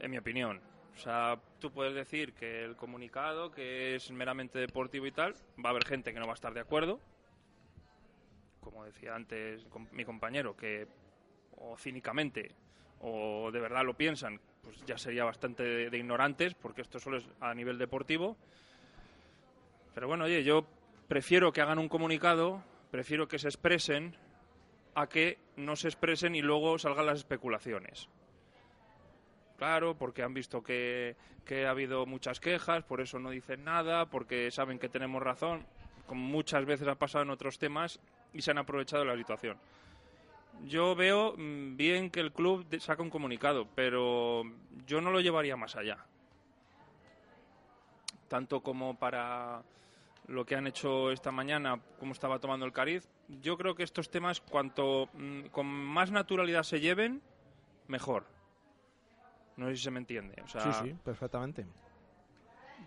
[0.00, 0.60] en mi opinión.
[0.96, 5.68] O sea, tú puedes decir que el comunicado, que es meramente deportivo y tal, va
[5.68, 6.98] a haber gente que no va a estar de acuerdo,
[8.60, 10.88] como decía antes mi compañero, que
[11.60, 12.54] o cínicamente
[13.00, 17.28] o de verdad lo piensan, pues ya sería bastante de, ignorantes, porque esto solo es
[17.40, 18.36] a nivel deportivo.
[19.94, 20.66] Pero bueno, oye, yo
[21.06, 24.16] prefiero que hagan un comunicado, prefiero que se expresen
[24.94, 28.08] a que no se expresen y luego salgan las especulaciones.
[29.56, 31.16] Claro, porque han visto que,
[31.50, 35.66] ha habido muchas quejas, por eso no dicen nada, porque saben que tenemos razón,
[36.06, 38.00] como muchas veces ha pasado en otros temas,
[38.32, 39.58] y se han aprovechado la situación.
[40.64, 44.42] Yo veo mm, bien que el club saca un comunicado, pero
[44.86, 45.98] yo no lo llevaría más allá.
[48.28, 49.62] Tanto como para
[50.26, 53.08] lo que han hecho esta mañana, como estaba tomando el cariz.
[53.28, 57.22] Yo creo que estos temas, cuanto mm, con más naturalidad se lleven,
[57.86, 58.26] mejor.
[59.56, 60.40] No sé si se me entiende.
[60.44, 61.66] O sea, sí, sí, perfectamente.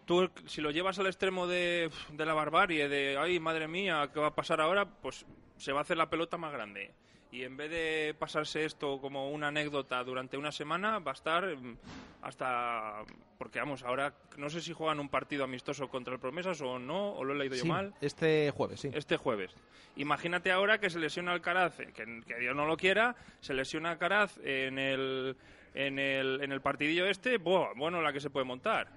[0.05, 4.19] tú si lo llevas al extremo de, de la barbarie, de, ay, madre mía, ¿qué
[4.19, 4.85] va a pasar ahora?
[4.85, 5.25] Pues
[5.57, 6.93] se va a hacer la pelota más grande.
[7.31, 11.55] Y en vez de pasarse esto como una anécdota durante una semana, va a estar
[11.55, 11.77] mm,
[12.23, 13.03] hasta...
[13.37, 17.13] Porque vamos, ahora no sé si juegan un partido amistoso contra el Promesas o no,
[17.13, 17.93] o lo he leído yo mal.
[18.01, 18.91] este jueves, sí.
[18.93, 19.55] Este jueves.
[19.95, 23.91] Imagínate ahora que se lesiona Alcaraz, eh, que, que Dios no lo quiera, se lesiona
[23.91, 25.37] Alcaraz en el,
[25.73, 28.89] en el, en el partidillo este, buah, bueno, la que se puede montar.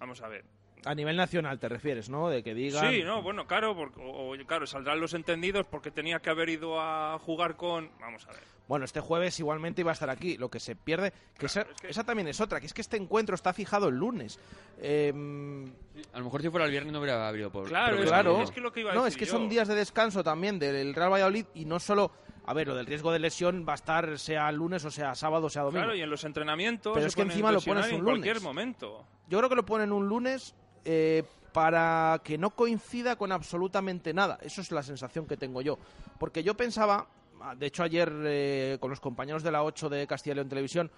[0.00, 0.44] Vamos a ver.
[0.86, 2.28] A nivel nacional te refieres, ¿no?
[2.28, 2.92] De que digan...
[2.92, 6.80] Sí, no, bueno, claro, porque, o, claro, saldrán los entendidos porque tenía que haber ido
[6.80, 7.90] a jugar con...
[8.00, 8.40] Vamos a ver.
[8.68, 10.36] Bueno, este jueves igualmente iba a estar aquí.
[10.38, 12.80] Lo que se pierde, que, esa, es que- esa también es otra, que es que
[12.80, 14.38] este encuentro está fijado el lunes.
[14.80, 15.64] Em,
[16.12, 18.10] A lo mejor si fuera el viernes no hubiera habido por Claro, problema.
[18.22, 18.42] claro.
[18.42, 19.38] es que lo que iba a no, decir es que yo.
[19.38, 22.10] son días de descanso también del Real Valladolid y no solo...
[22.46, 25.46] A ver, lo del riesgo de lesión va a estar sea lunes o sea sábado
[25.46, 25.84] o sea domingo.
[25.84, 28.34] Claro, y en los entrenamientos Pero se es que encima lo pones un en cualquier
[28.36, 28.42] lunes.
[28.42, 29.06] momento.
[29.28, 34.38] Yo creo que lo ponen un lunes eh, para que no coincida con absolutamente nada.
[34.42, 35.78] Eso es la sensación que tengo yo.
[36.18, 37.06] Porque yo pensaba,
[37.40, 40.48] ah, de hecho ayer eh, con los compañeros de la 8 de Castilla y León
[40.48, 40.90] Televisión,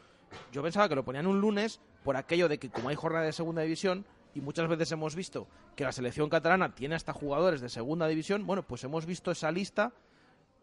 [0.53, 3.33] yo pensaba que lo ponían un lunes por aquello de que como hay jornada de
[3.33, 5.47] segunda división y muchas veces hemos visto
[5.77, 9.51] que la selección catalana tiene hasta jugadores de segunda división, bueno, pues hemos visto esa
[9.53, 9.93] lista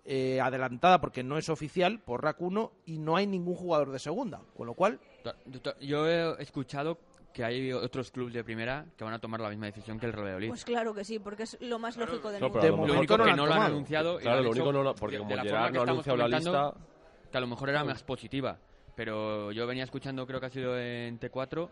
[0.06, 4.00] eh, adelantada porque no es oficial por RAC 1 y no hay ningún jugador de
[4.00, 5.00] segunda, con lo cual
[5.46, 6.98] Yo- Yo he escuchado
[7.34, 10.14] que hay otros clubes de primera que van a tomar la misma decisión que el
[10.14, 10.50] Real Valladolid.
[10.50, 12.88] Pues claro que sí, porque es lo más lógico del No, mundo.
[12.88, 14.84] lo único no que no lo han anunciado y Claro, han lo hecho único no
[14.84, 16.74] lo- porque como de la Gerard forma que no ha estamos anunciado la lista-
[17.32, 18.60] que a lo mejor era más positiva,
[18.96, 21.70] pero yo venía escuchando, creo que ha sido en T4,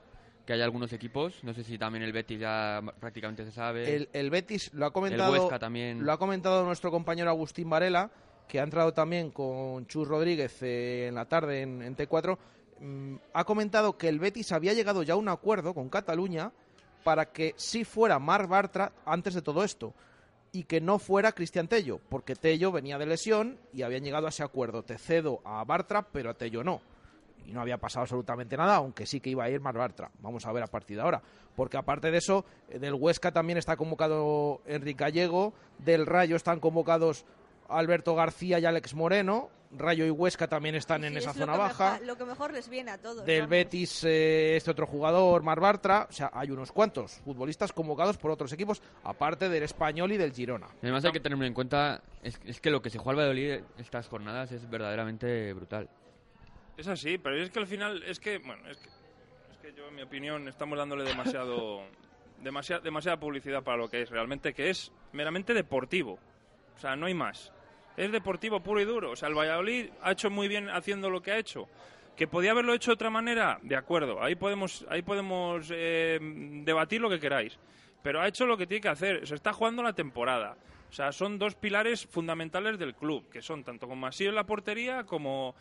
[0.47, 3.95] que hay algunos equipos, no sé si también el Betis ya prácticamente se sabe.
[3.95, 5.31] El, el Betis lo ha comentado.
[5.31, 6.03] Huesca también.
[6.03, 8.09] Lo ha comentado nuestro compañero Agustín Varela,
[8.47, 12.37] que ha entrado también con Chus Rodríguez eh, en la tarde en, en T4.
[12.81, 16.51] Mm, ha comentado que el Betis había llegado ya a un acuerdo con Cataluña
[17.03, 19.93] para que sí fuera Marc Bartra antes de todo esto
[20.51, 24.29] y que no fuera Cristian Tello, porque Tello venía de lesión y habían llegado a
[24.29, 24.83] ese acuerdo.
[24.83, 26.81] Te cedo a Bartra, pero a Tello no.
[27.45, 30.09] Y no había pasado absolutamente nada, aunque sí que iba a ir Marc Bartra.
[30.19, 31.21] Vamos a ver a partir de ahora.
[31.55, 36.59] Porque aparte de eso, eh, del Huesca también está convocado Enrique Gallego, del Rayo están
[36.59, 37.25] convocados
[37.69, 41.55] Alberto García y Alex Moreno, Rayo y Huesca también están Sí, en esa es zona
[41.55, 41.99] baja.
[42.03, 43.25] lo que mejor les viene a todos.
[43.25, 43.49] Del vamos.
[43.51, 46.07] Betis, eh, este otro jugador, Mar Bartra.
[46.09, 50.33] O sea, hay unos cuantos futbolistas convocados por otros equipos, aparte del Español y del
[50.33, 50.67] Girona.
[50.81, 53.63] Además hay que tener en cuenta, es, es que lo que se juega al Valladolid
[53.77, 55.89] estas jornadas es verdaderamente brutal.
[56.77, 58.89] Es así, pero es que al final, es que, bueno, es que,
[59.51, 61.81] es que yo, en mi opinión, estamos dándole demasiado,
[62.41, 66.17] demasiada, demasiada publicidad para lo que es realmente, que es meramente deportivo.
[66.75, 67.53] O sea, no hay más.
[68.01, 69.11] Es deportivo puro y duro.
[69.11, 71.69] O sea, el Valladolid ha hecho muy bien haciendo lo que ha hecho.
[72.15, 74.23] Que podía haberlo hecho de otra manera, de acuerdo.
[74.23, 77.59] Ahí podemos, ahí podemos eh, debatir lo que queráis.
[78.01, 79.27] Pero ha hecho lo que tiene que hacer.
[79.27, 80.57] Se está jugando la temporada.
[80.89, 84.47] O sea, son dos pilares fundamentales del club, que son tanto con Masío en la
[84.47, 85.53] portería como,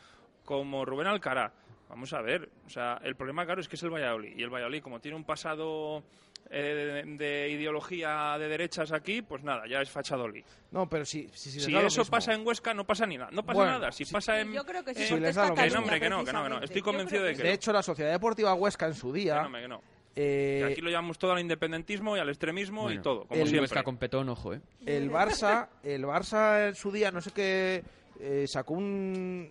[0.47, 1.53] como Rubén Alcará.
[1.91, 4.33] Vamos a ver, o sea, el problema, claro, es que es el Valladolid.
[4.35, 6.05] Y el Valladolid, como tiene un pasado
[6.49, 10.45] eh, de, de ideología de derechas aquí, pues nada, ya es Fachadolid.
[10.73, 13.31] No, pero si, si, si Si eso pasa en Huesca, no pasa ni nada.
[13.33, 13.93] No pasa Bueno, nada.
[13.93, 14.53] Si pasa en.
[14.53, 16.33] Yo creo que sí, en- porque les da lo Que no, hombre, que no, que
[16.33, 16.63] no, que no.
[16.63, 17.55] Estoy convencido de que De no.
[17.55, 19.43] hecho, la Sociedad Deportiva Huesca en su Que día...
[19.43, 19.83] no, que no.
[20.17, 23.47] eh, aquí lo llamamos todo al independentismo y al extremismo Bueno, y todo, como el
[23.49, 23.63] siempre.
[23.63, 24.61] Huesca con petón, ojo, ¿eh?
[24.87, 27.83] el Barça, el Barça en su día, no sé qué,
[28.21, 29.49] eh, sacó un-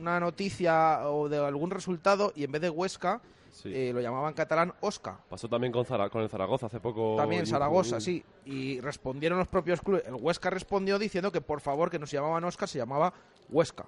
[0.00, 3.20] una noticia o de algún resultado y en vez de Huesca
[3.62, 3.72] Sí.
[3.74, 5.18] eh, lo llamaban catalán Osca.
[5.28, 7.16] Pasó también con, Zara- con el Zaragoza hace poco.
[7.16, 8.24] También Zaragoza, un- sí.
[8.44, 10.06] Y respondieron los propios clubes.
[10.06, 13.12] El Huesca respondió diciendo que por favor que no se llamaban Oscar, se llamaba
[13.48, 13.84] Huesca.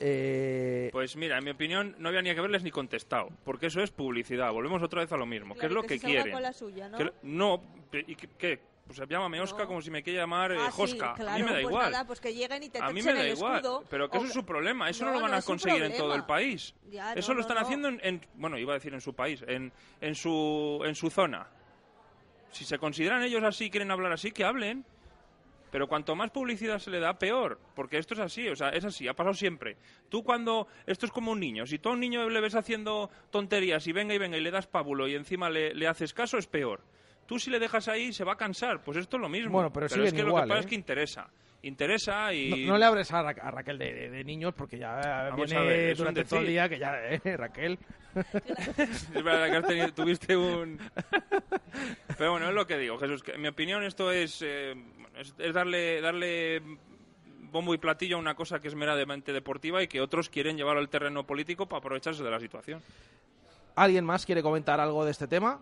[0.00, 3.80] Eh, Pues mira, en mi opinión, no había ni que verles ni contestado, porque eso
[3.82, 4.52] es publicidad.
[4.52, 5.54] Volvemos otra vez a lo mismo.
[5.54, 6.32] ¿Qué es lo que que, quieren?
[6.32, 6.98] con la suya, ¿no?
[6.98, 8.60] Que- no, pe- ¿y qué- qué?
[8.88, 9.66] Pues llámame Oscar No.
[9.68, 11.12] como si me quiere llamar eh, Ah, sí, Josca.
[11.14, 11.92] claro, a mí me da pues igual.
[11.92, 13.56] nada, pues que lleguen y te a mí me da el igual.
[13.56, 13.84] escudo.
[13.90, 14.88] Pero que o- eso es su problema.
[14.88, 16.74] Eso no, No, lo van a conseguir en todo el país.
[16.90, 19.72] Ya, eso lo están haciendo en, en- bueno, iba a decir en su país, en,
[20.00, 21.46] en su en su zona.
[22.50, 24.84] Si se consideran ellos así, quieren hablar así, que hablen.
[25.70, 27.60] Pero cuanto más publicidad se le da, peor.
[27.74, 29.76] Porque esto es así, o sea, es así, ha pasado siempre.
[30.08, 30.66] Tú cuando...
[30.86, 31.66] Esto es como un niño.
[31.66, 34.50] Si tú a un niño le ves haciendo tonterías y venga y venga y le
[34.50, 36.80] das pábulo y encima le, le haces caso, es peor.
[37.28, 38.82] Tú si le dejas ahí, se va a cansar.
[38.82, 39.52] Pues esto es lo mismo.
[39.52, 40.60] Bueno, pero es siguen que lo que pasa ¿eh?
[40.60, 41.28] es que interesa.
[41.60, 42.64] Interesa y...
[42.64, 45.30] no, no le abres a, Ra- a Raquel de, de- de niños porque ya eh,
[45.30, 47.78] Vamos viene ver, es durante todo el día que ya, eh, Raquel.
[48.78, 50.78] Es verdad que has tenido- tuviste un...
[52.16, 53.22] Pero bueno, es lo que digo, Jesús.
[53.22, 54.74] Que en mi opinión esto es, eh,
[55.18, 56.62] es, es darle, darle
[57.50, 60.80] bombo y platillo a una cosa que es meramente deportiva y que otros quieren llevarlo
[60.80, 62.80] al terreno político para aprovecharse de la situación.
[63.74, 65.60] ¿Alguien más quiere comentar algo de este tema?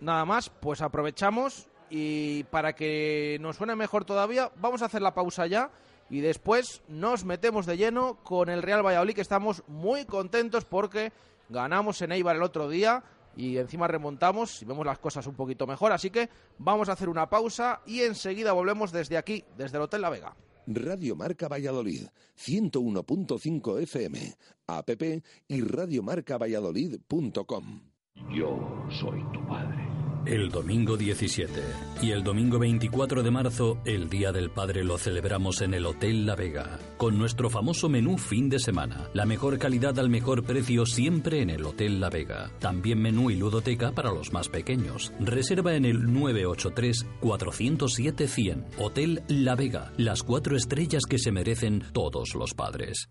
[0.00, 5.14] Nada más, pues aprovechamos y para que nos suene mejor todavía, vamos a hacer la
[5.14, 5.70] pausa ya
[6.10, 11.12] y después nos metemos de lleno con el Real Valladolid que estamos muy contentos porque
[11.48, 13.02] ganamos en Eibar el otro día
[13.36, 16.28] y encima remontamos y vemos las cosas un poquito mejor, así que
[16.58, 20.36] vamos a hacer una pausa y enseguida volvemos desde aquí, desde el Hotel La Vega.
[20.66, 24.34] Radio Marca Valladolid, 101.5 FM,
[24.66, 24.90] app
[25.46, 27.82] y radiomarcavalladolid.com.
[28.34, 29.85] Yo soy tu padre.
[30.26, 31.52] El domingo 17
[32.02, 36.26] y el domingo 24 de marzo, el Día del Padre lo celebramos en el Hotel
[36.26, 39.08] La Vega, con nuestro famoso menú fin de semana.
[39.14, 42.50] La mejor calidad al mejor precio siempre en el Hotel La Vega.
[42.58, 45.12] También menú y ludoteca para los más pequeños.
[45.20, 48.64] Reserva en el 983-407-100.
[48.78, 53.10] Hotel La Vega, las cuatro estrellas que se merecen todos los padres.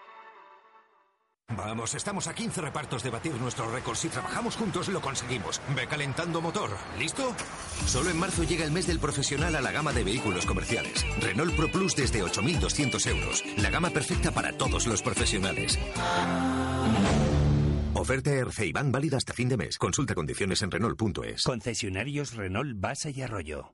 [1.57, 3.99] Vamos, estamos a 15 repartos de batir nuestros récords.
[3.99, 5.61] Si trabajamos juntos, lo conseguimos.
[5.75, 6.71] Ve calentando motor.
[6.97, 7.35] ¿Listo?
[7.85, 11.05] Solo en marzo llega el mes del profesional a la gama de vehículos comerciales.
[11.19, 13.43] Renault Pro Plus desde 8.200 euros.
[13.57, 15.77] La gama perfecta para todos los profesionales.
[17.93, 19.77] Oferta Erceibán válida hasta fin de mes.
[19.77, 21.43] Consulta condiciones en Renault.es.
[21.43, 23.73] Concesionarios Renault Basa y Arroyo.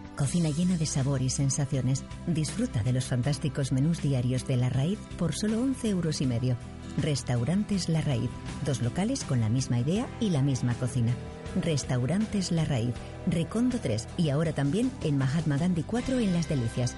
[0.15, 2.03] Cocina llena de sabor y sensaciones.
[2.27, 6.57] Disfruta de los fantásticos menús diarios de La Raíz por solo 11 euros y medio.
[6.97, 8.29] Restaurantes La Raíz.
[8.65, 11.15] Dos locales con la misma idea y la misma cocina.
[11.61, 12.93] Restaurantes La Raíz.
[13.27, 16.95] Recondo 3 y ahora también en Mahatma Gandhi 4 en Las Delicias.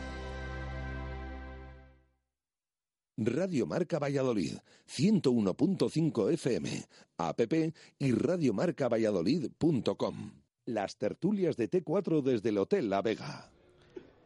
[3.15, 7.41] Radio Marca Valladolid, 101.5 FM, app
[7.99, 10.42] y radiomarcavalladolid.com.
[10.65, 13.49] Las tertulias de T4 desde el Hotel La Vega.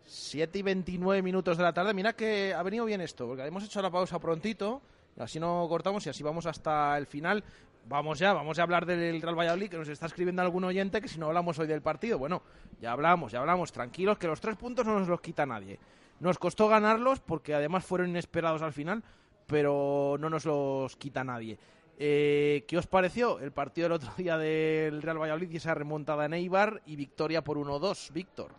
[0.06, 1.94] 7 y 29 minutos de la tarde.
[1.94, 4.82] Mira que ha venido bien esto, porque hemos hecho la pausa prontito,
[5.18, 7.44] así no cortamos y así vamos hasta el final.
[7.90, 11.08] Vamos ya, vamos a hablar del Real Valladolid, que nos está escribiendo algún oyente que
[11.08, 12.42] si no hablamos hoy del partido, bueno,
[12.82, 15.80] ya hablamos, ya hablamos, tranquilos, que los tres puntos no nos los quita nadie.
[16.20, 19.04] Nos costó ganarlos porque además fueron inesperados al final,
[19.48, 21.58] pero no nos los quita nadie.
[22.00, 26.26] Eh, ¿Qué os pareció el partido del otro día del Real Valladolid y esa remontada
[26.26, 28.54] en Eibar y victoria por 1-2, Víctor?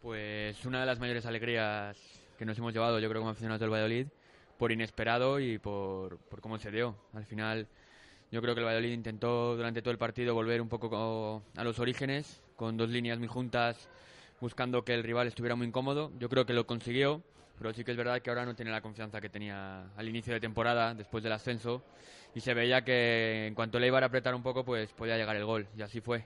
[0.00, 1.96] Pues una de las mayores alegrías
[2.38, 4.06] que nos hemos llevado, yo creo, como aficionados del Valladolid,
[4.58, 6.94] por inesperado y por, por cómo se dio.
[7.14, 7.66] Al final,
[8.30, 11.80] yo creo que el Valladolid intentó durante todo el partido volver un poco a los
[11.80, 13.88] orígenes, con dos líneas muy juntas,
[14.40, 16.12] buscando que el rival estuviera muy incómodo.
[16.20, 17.22] Yo creo que lo consiguió,
[17.58, 20.34] pero sí que es verdad que ahora no tiene la confianza que tenía al inicio
[20.34, 21.82] de temporada, después del ascenso,
[22.34, 25.36] y se veía que en cuanto le iba a apretar un poco, pues podía llegar
[25.36, 26.24] el gol, y así fue.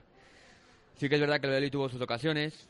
[0.95, 2.67] Sí que es verdad que Valladolid tuvo sus ocasiones,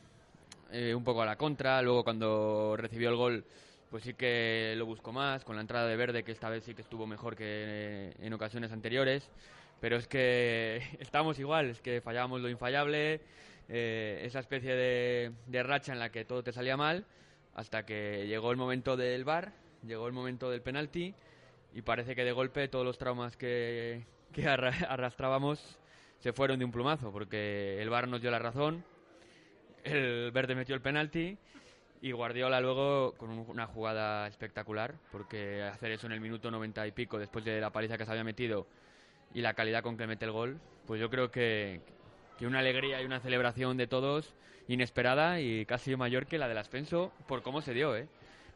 [0.70, 3.44] eh, un poco a la contra, luego cuando recibió el gol,
[3.90, 6.74] pues sí que lo buscó más, con la entrada de Verde, que esta vez sí
[6.74, 9.28] que estuvo mejor que en ocasiones anteriores,
[9.80, 13.20] pero es que estamos igual, es que fallábamos lo infallable,
[13.68, 17.04] eh, esa especie de, de, racha en la que todo te salía mal,
[17.54, 19.52] hasta que llegó el momento del bar,
[19.86, 21.14] llegó el momento del penalti,
[21.74, 25.78] y parece que de golpe todos los traumas que, que arrastrábamos
[26.20, 28.84] se fueron de un plumazo, porque el bar nos dio la razón,
[29.84, 31.36] el verde metió el penalti
[32.00, 36.92] y Guardiola luego con una jugada espectacular, porque hacer eso en el minuto 90 y
[36.92, 38.66] pico después de la paliza que se había metido
[39.34, 41.80] y la calidad con que mete el gol, pues yo creo que,
[42.38, 44.34] que una alegría y una celebración de todos
[44.68, 48.08] inesperada y casi mayor que la del ascenso por cómo se dio, ¿eh?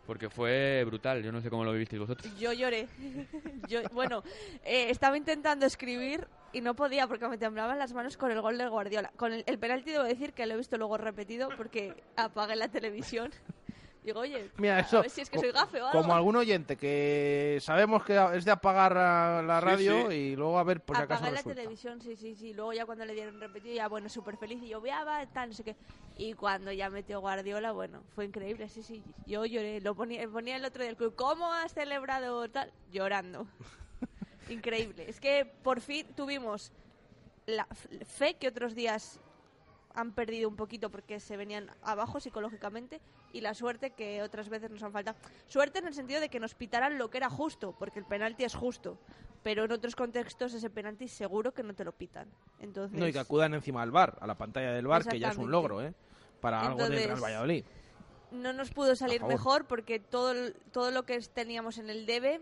[0.07, 1.23] porque fue brutal.
[1.23, 2.33] Yo no sé cómo lo vivisteis vosotros.
[2.39, 2.87] Yo lloré.
[3.69, 4.23] Yo, bueno,
[4.65, 8.57] eh, estaba intentando escribir y no podía porque me temblaban las manos con el gol
[8.57, 9.11] de Guardiola.
[9.17, 12.69] Con el, el penalti debo decir que lo he visto luego repetido porque apagué la
[12.69, 13.31] televisión
[14.07, 16.01] Digo, oye, Mira, eso, a ver si es que soy gafe o algo.
[16.01, 20.15] Como algún oyente que sabemos que es de apagar la radio sí.
[20.15, 21.57] y luego a ver por si acaso Apagué la resulta.
[21.57, 22.55] televisión, sí, sí, sí.
[22.55, 24.63] Luego ya cuando le dieron repetido, ya bueno, súper feliz.
[24.63, 25.75] Y yo, vea, va, tal, no sé qué.
[26.17, 29.03] Y cuando ya metió Guardiola, bueno, fue increíble, sí, sí.
[29.27, 29.81] Yo lloré.
[29.81, 31.17] Lo ponía, ponía el otro del club.
[31.17, 32.73] ¿Cómo has celebrado tal?
[32.93, 33.49] Llorando.
[34.49, 35.11] increíble.
[35.11, 36.71] Es que por fin tuvimos
[37.47, 37.67] la
[38.07, 39.19] fe que otros días
[39.97, 43.01] han perdido un poquito porque se venían abajo psicológicamente
[43.33, 45.17] y la suerte que otras veces nos han faltado.
[45.49, 48.45] Suerte en el sentido de que nos pitaran lo que era justo, porque el penalti
[48.45, 48.99] es justo,
[49.43, 52.29] pero en otros contextos ese penalti seguro que no te lo pitan.
[52.61, 55.31] Entonces, No, y que acudan encima al bar, a la pantalla del bar, que ya
[55.31, 55.95] es un logro, ¿eh?
[56.41, 57.65] Para algo del Real Valladolid.
[58.31, 60.35] no nos pudo salir mejor porque todo,
[60.73, 62.41] todo lo que teníamos en el debe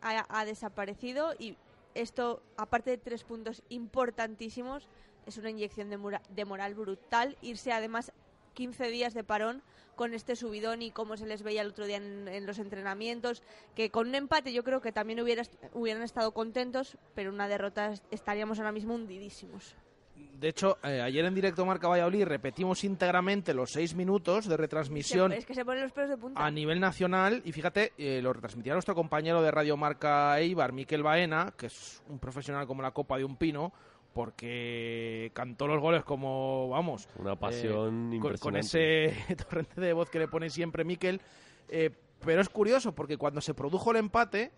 [0.00, 1.56] ha, ha desaparecido y
[1.94, 4.88] esto, aparte de tres puntos importantísimos,
[5.26, 7.36] es una inyección de, mura- de moral brutal.
[7.42, 8.12] Irse además
[8.54, 9.62] 15 días de parón
[9.96, 13.42] con este subidón y cómo se les veía el otro día en, en los entrenamientos,
[13.76, 17.92] que con un empate yo creo que también hubiera, hubieran estado contentos, pero una derrota
[17.92, 19.76] est- estaríamos ahora mismo hundidísimos.
[20.16, 25.30] De hecho, eh, ayer en directo Marca Valladolid repetimos íntegramente los seis minutos de retransmisión
[25.32, 26.44] Se- es que se ponen los pelos de punta.
[26.44, 31.02] a nivel nacional y fíjate, eh, lo retransmitía nuestro compañero de Radio Marca Eibar, Miquel
[31.04, 33.72] Baena, que es un profesional como la copa de un pino,
[34.14, 39.14] porque cantó los goles como, vamos, Una pasión eh, con- ese
[39.48, 41.20] torrente de voz que le pone siempre Miquel.
[41.68, 41.90] Eh,
[42.24, 44.50] pero es curioso porque cuando se produjo el empate,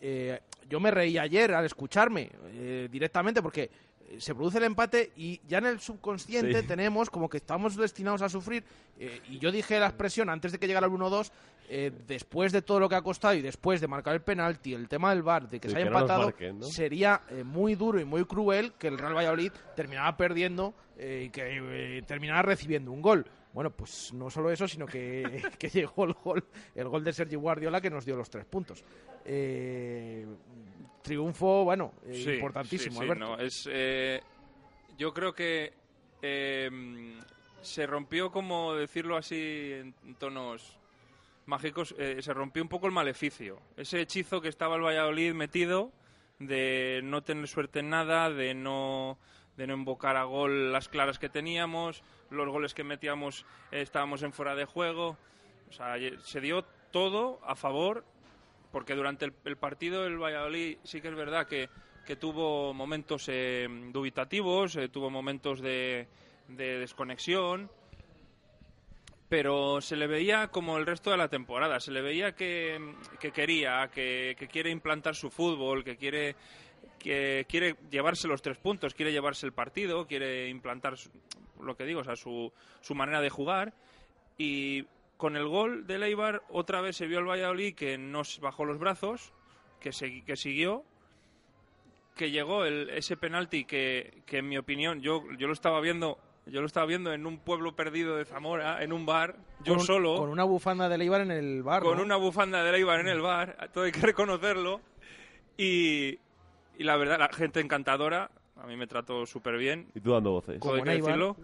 [0.00, 3.70] eh, yo me reí ayer al escucharme eh, directamente porque
[4.18, 6.66] se produce el empate y ya en el subconsciente Sí.
[6.66, 8.64] tenemos como que estamos destinados a sufrir.
[8.98, 11.30] eh, y yo dije la expresión antes de que llegara el 1-2,
[11.68, 14.88] eh, después de todo lo que ha costado y después de marcar el penalti, el
[14.88, 16.66] tema del VAR, de que Sí, se haya que no nos empatado, marquen, ¿no?
[16.66, 21.30] sería eh, muy duro y muy cruel que el Real Valladolid terminara perdiendo eh, y
[21.30, 21.42] que
[21.98, 23.26] eh, terminara recibiendo un gol.
[23.52, 27.40] Bueno, pues no solo eso, sino que, que llegó el gol, el gol de Sergio
[27.40, 28.84] Guardiola que nos dio los tres puntos.
[29.24, 30.26] Eh,
[31.02, 34.20] triunfo, bueno, eh, Sí, importantísimo, sí, no, es, eh,
[34.96, 35.72] yo creo que
[36.22, 36.70] eh,
[37.62, 40.77] se rompió, como decirlo así en tonos
[41.48, 43.60] mágicos, eh, se rompió un poco el maleficio.
[43.76, 45.90] Ese hechizo que estaba el Valladolid metido
[46.38, 49.18] de no tener suerte en nada, de no
[49.56, 54.22] de no invocar a gol las claras que teníamos, los goles que metíamos eh, estábamos
[54.22, 55.16] en fuera de juego.
[55.68, 58.04] O sea, se dio todo a favor
[58.70, 61.68] porque durante el, el partido el Valladolid sí que es verdad que,
[62.06, 66.06] que tuvo momentos eh, dubitativos, eh, tuvo momentos de,
[66.46, 67.68] de desconexión,
[69.28, 73.30] pero se le veía como el resto de la temporada, se le veía que, que
[73.30, 76.34] quería, que, que quiere implantar su fútbol, que quiere
[76.98, 81.10] que quiere llevarse los tres puntos, quiere llevarse el partido, quiere implantar su-
[81.62, 83.72] lo que digo, o sea, su, su manera de jugar.
[84.36, 84.84] Y
[85.16, 88.78] con el gol de Leibar otra vez se vio el Valladolid que no bajó los
[88.78, 89.32] brazos,
[89.80, 90.84] que, segui- que siguió,
[92.16, 96.18] que llegó el, ese penalti que, que en mi opinión yo, yo lo estaba viendo
[96.50, 99.80] Yo lo estaba viendo en un pueblo perdido de Zamora, en un bar, yo Con
[99.80, 100.16] un- solo.
[100.16, 101.82] Con una bufanda de Leibar en el bar.
[101.82, 102.02] con ¿no?
[102.02, 104.80] una bufanda de Leibar en el bar, todo hay que reconocerlo.
[105.56, 106.18] Y,
[106.78, 110.30] y la verdad, la gente encantadora, a mí me trató súper bien, Y tú dando
[110.32, 110.60] voces.
[110.60, 111.36] todo hay que decirlo.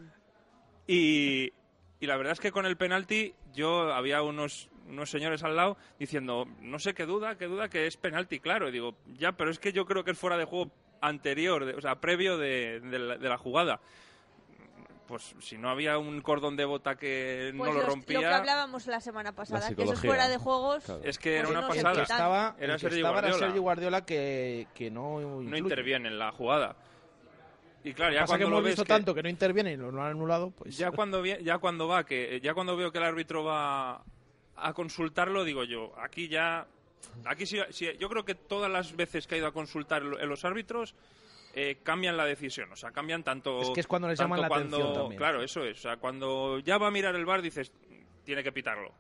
[0.87, 1.53] Y,
[2.01, 5.77] y la verdad es que con el penalti yo había unos, unos señores al lado
[5.99, 8.69] diciendo, no sé qué duda, qué duda que es penalti, claro.
[8.69, 11.75] Y digo, ya, pero es que yo creo que es fuera de juego anterior, de-
[11.75, 13.81] o sea, previo de, de la, de la jugada.
[15.07, 18.21] Pues si no había un cordón de bota que Pues no lo rompía...
[18.21, 20.85] que hablábamos la semana pasada, que eso fuera de juegos.
[21.03, 21.91] Es que era pues una no pasada.
[21.91, 23.47] El que estaba, Era el que Sergio estaba era Guardiola.
[23.47, 26.77] Sergio Guardiola que, que no no interviene en la jugada.
[27.85, 29.73] Y claro, ya Pasa que cuando lo hemos ves visto que- tanto que no interviene
[29.73, 30.75] y lo, lo han anulado, pues...
[30.79, 34.03] ya cuando ya cuando va que ya cuando veo que el árbitro va
[34.57, 36.67] a consultarlo digo yo aquí ya
[37.27, 40.19] aquí sí, sí, yo creo que todas las veces que ha ido a consultar lo-
[40.19, 40.95] en los árbitros
[41.55, 44.49] eh, cambian la decisión o sea cambian tanto Es que es cuando les llaman la
[44.49, 45.19] cuando- atención también.
[45.19, 47.73] claro eso es o sea cuando ya va a mirar el bar dices
[48.25, 48.93] tiene que pitarlo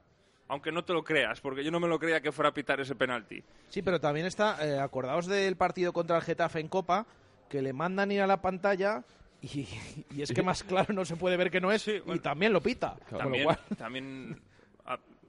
[0.49, 2.81] aunque no te lo creas porque yo no me lo creía que fuera a pitar
[2.81, 7.07] ese penalti Sí, pero también está, eh, acordaos del partido contra el Getafe en Copa,
[7.49, 9.03] que le mandan ir a la pantalla
[9.43, 9.67] y,
[10.15, 12.61] y es que más claro no se puede ver que no es y también lo
[12.61, 12.97] pita.
[13.09, 14.41] Con lo También, cual- también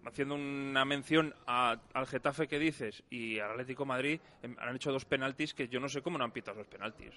[0.05, 4.75] haciendo una mención a- al Getafe que dices y al Atlético de Madrid, em, han
[4.75, 7.11] hecho dos penaltis que yo no sé cómo no han pitado los penaltis.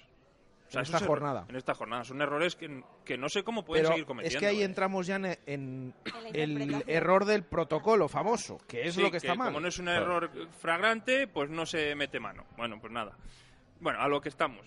[0.71, 1.45] En esta jornada.
[1.49, 2.03] En esta jornada.
[2.03, 4.37] Son errores que, que no sé cómo pueden pero seguir cometiendo.
[4.37, 4.65] es que ahí ¿eh?
[4.65, 5.93] entramos ya en, en
[6.61, 9.47] el error del protocolo famoso, que es Sí, lo que está mal.
[9.47, 10.29] Como no es un error
[10.59, 12.45] fragrante, pues no se mete mano.
[12.55, 13.17] Bueno, pues nada.
[13.79, 14.63] Bueno, a lo que estamos.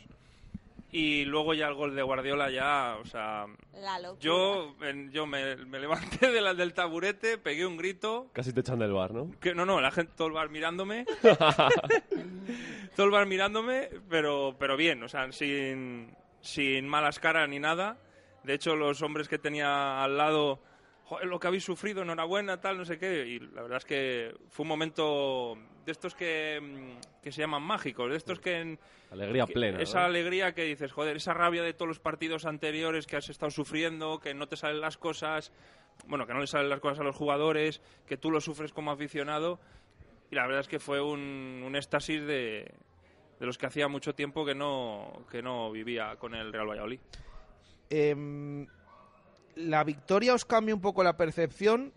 [0.94, 3.46] Y luego ya el gol de Guardiola ya, o sea...
[3.80, 4.20] La locura.
[4.20, 8.60] Yo, en- yo me, me levanté de la- del taburete, pegué un grito, Casi te
[8.60, 9.30] echan del bar, ¿no?
[9.40, 11.06] que no, no, la gente, todo el bar mirándome.
[12.96, 17.96] todo el bar mirándome, pero, pero bien, o sea, sin, sin malas caras ni nada.
[18.44, 20.60] De hecho, los hombres que tenía al lado,
[21.14, 23.26] joder, lo que habéis sufrido, enhorabuena, tal, no sé qué.
[23.26, 27.62] Y la verdad es que fue un momento de estos que, mm, que se llaman
[27.62, 28.60] mágicos, de estos que...
[28.60, 28.78] en-
[29.10, 29.82] Alegría que- plena, ¿no?
[29.82, 33.50] Esa alegría que dices, joder, esa rabia de todos los partidos anteriores que has estado
[33.50, 35.52] sufriendo, que no te salen las cosas,
[36.06, 38.90] bueno, que no le salen las cosas a los jugadores, que tú lo sufres como
[38.90, 39.60] aficionado.
[40.30, 42.72] Y la verdad es que fue un, un éxtasis de,
[43.38, 47.00] de los que hacía mucho tiempo que no, que no vivía con el Real Valladolid.
[47.90, 48.66] Em,
[49.56, 51.92] la victoria os cambia un poco la percepción.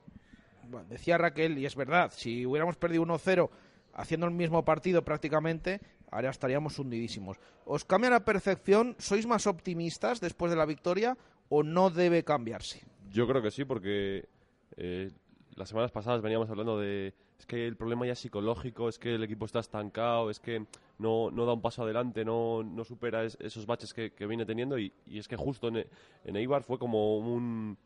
[0.89, 3.49] Decía Raquel, y es verdad, si hubiéramos perdido 1-0
[3.93, 5.79] haciendo el mismo partido prácticamente,
[6.11, 7.37] ahora estaríamos hundidísimos.
[7.65, 8.95] ¿Os cambia la percepción?
[8.97, 11.17] ¿Sois más optimistas después de la victoria
[11.49, 12.83] o no debe cambiarse?
[13.11, 14.27] Yo creo que sí, porque
[14.75, 15.11] eh,
[15.55, 19.15] las semanas pasadas veníamos hablando de es que el problema ya es psicológico, es que
[19.15, 20.65] el equipo está estancado, es que
[20.99, 24.45] no, no da un paso adelante, no, no supera es- esos baches que, que viene
[24.45, 25.85] teniendo y, y es que justo en,
[26.23, 27.77] en Eibar fue como un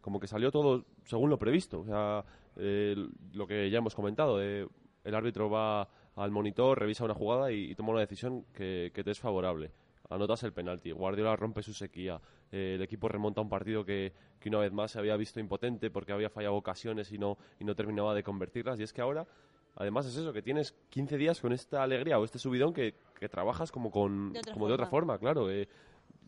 [0.00, 2.24] como que salió todo según lo previsto, o sea,
[2.56, 2.94] eh,
[3.32, 4.66] lo que ya hemos comentado, eh,
[5.02, 9.02] el árbitro va al monitor, revisa una jugada y, y toma una decisión que, que
[9.02, 9.70] te es favorable.
[10.10, 12.20] Anotas el penalti, Guardiola rompe su sequía,
[12.54, 15.90] eh, el equipo remonta un partido que, que una vez más se había visto impotente
[15.90, 18.78] porque había fallado ocasiones y no, y no terminaba de convertirlas.
[18.78, 19.26] Y es que ahora,
[19.74, 23.28] además es eso, que tienes 15 días con esta alegría o este subidón que, que
[23.28, 25.14] trabajas como, con, De otra como de otra forma.
[25.14, 25.50] forma, claro.
[25.50, 25.68] eh,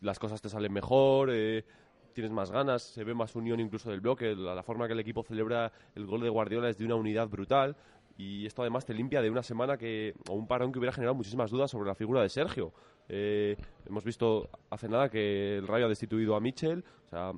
[0.01, 1.63] las cosas te salen mejor, eh,
[2.11, 4.99] tienes más ganas, se ve más unión incluso del bloque, la, la forma que el
[4.99, 7.77] equipo celebra el gol de Guardiola es de una unidad brutal
[8.17, 11.15] y esto además te limpia de una semana que o un parón que hubiera generado
[11.15, 12.73] muchísimas dudas sobre la figura de Sergio.
[13.09, 13.55] Eh,
[13.85, 17.31] hemos visto hace nada que el Rayo ha destituido a Mitchell, o sea,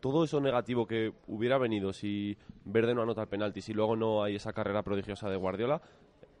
[0.00, 4.24] todo eso negativo que hubiera venido si Verde no anota el penalti, si luego no
[4.24, 5.82] hay esa carrera prodigiosa de Guardiola,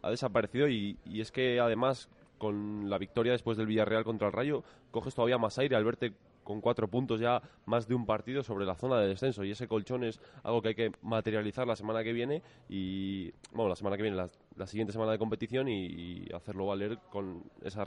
[0.00, 4.32] ha desaparecido y, y es que además con la victoria después del Villarreal contra el
[4.32, 6.14] Rayo coges todavía más aire al verte
[6.44, 9.68] con cuatro puntos ya más de un partido sobre la zona de descenso y ese
[9.68, 13.96] colchón es algo que hay que materializar la semana que viene y bueno la semana
[13.96, 17.84] que viene la, la siguiente semana de competición y, y hacerlo valer con esa,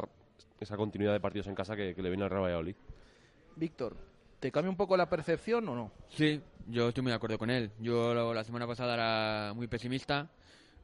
[0.60, 2.76] esa continuidad de partidos en casa que, que le viene al Real Valladolid.
[3.58, 3.96] Víctor,
[4.40, 5.92] ¿te cambia un poco la percepción o no?
[6.10, 7.72] Sí, yo estoy muy de acuerdo con él.
[7.80, 10.30] Yo lo- la semana pasada era muy pesimista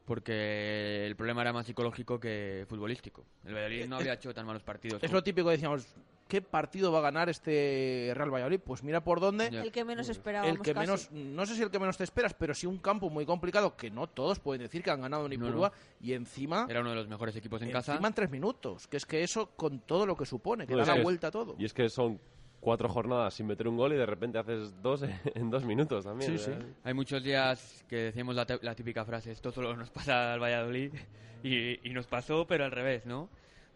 [0.04, 3.24] porque el problema era más psicológico que futbolístico.
[3.44, 5.02] El Valladolid no había hecho tan malos partidos.
[5.02, 5.86] Es como- lo típico que decíamos,
[6.32, 8.58] ¿qué partido va a ganar este Real Valladolid?
[8.60, 9.48] Pues mira por dónde.
[9.48, 10.86] El que menos esperábamos El que casi.
[10.86, 13.76] menos, no sé si el que menos te esperas, pero sí un campo muy complicado
[13.76, 16.06] que no todos pueden decir que han ganado ni No, Ipurúa no.
[16.06, 18.06] y encima Era uno de los mejores equipos en encima casa.
[18.08, 20.82] en tres minutos, que es que eso con todo lo que supone, que No, da
[20.84, 21.54] es la es- vuelta a todo.
[21.58, 22.18] Y es que son
[22.60, 25.02] cuatro jornadas sin meter un gol y de repente haces dos
[25.34, 26.38] en dos minutos también.
[26.38, 26.52] Sí, sí.
[26.82, 30.94] Hay muchos días que decimos la, típica frase, esto solo nos pasa al Valladolid
[31.42, 33.28] y, y nos pasó, pero al revés, ¿no?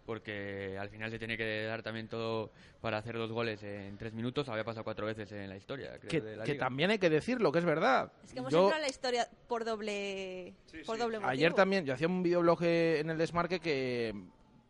[0.07, 2.51] Porque al final se tiene que dar también todo
[2.81, 4.49] para hacer dos goles en tres minutos.
[4.49, 5.99] Había pasado cuatro veces en la historia.
[5.99, 8.13] creo, Que, de la que también hay que decirlo, que es verdad.
[8.25, 10.55] Es que hemos Yo- entrado en la historia por doble,
[10.87, 11.31] por doble motivo.
[11.31, 14.15] Ayer también, yo hacía un videoblog en el Desmarque que,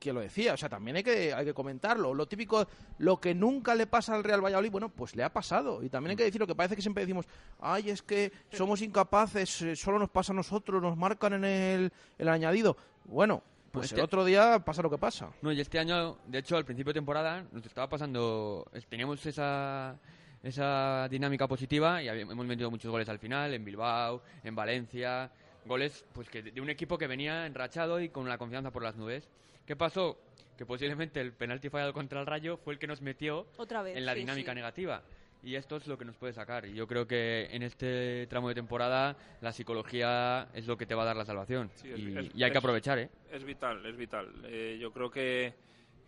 [0.01, 2.14] que lo decía, o sea, también hay que, hay que comentarlo.
[2.14, 2.66] Lo típico,
[2.99, 5.82] lo que nunca le pasa al Real Valladolid, bueno, pues le ha pasado.
[5.82, 7.26] Y también hay que decirlo, que parece que siempre decimos,
[7.61, 11.93] ay, es que somos incapaces, eh, solo nos pasa a nosotros, nos marcan en el,
[12.18, 12.76] el añadido.
[13.05, 13.43] Bueno,
[13.81, 15.31] pues Este- el otro día pasa lo que pasa.
[15.43, 19.99] No, y este año, de hecho, al principio de temporada nos estaba pasando, teníamos esa,
[20.43, 25.31] esa dinámica positiva y habíamos- hemos metido muchos goles al final, en Bilbao, en Valencia,
[25.64, 28.83] goles pues que de de un equipo que venía enrachado y con la confianza por
[28.83, 29.29] las nubes.
[29.66, 30.18] ¿Qué pasó?
[30.57, 33.97] Que posiblemente el penalti fallado contra el Rayo fue el que nos metió Otra vez,
[33.97, 34.57] en la sí, dinámica sí.
[34.57, 35.03] negativa.
[35.47, 36.66] Y esto es lo que nos puede sacar.
[36.66, 40.94] Y yo creo que en este tramo de temporada la psicología es lo que te
[40.97, 41.70] va a dar la salvación.
[41.76, 43.11] Sí, es- y, es- y hay que aprovechar, ¿eh?
[43.30, 44.28] Es vital, es vital.
[44.47, 45.55] Eh, yo creo que,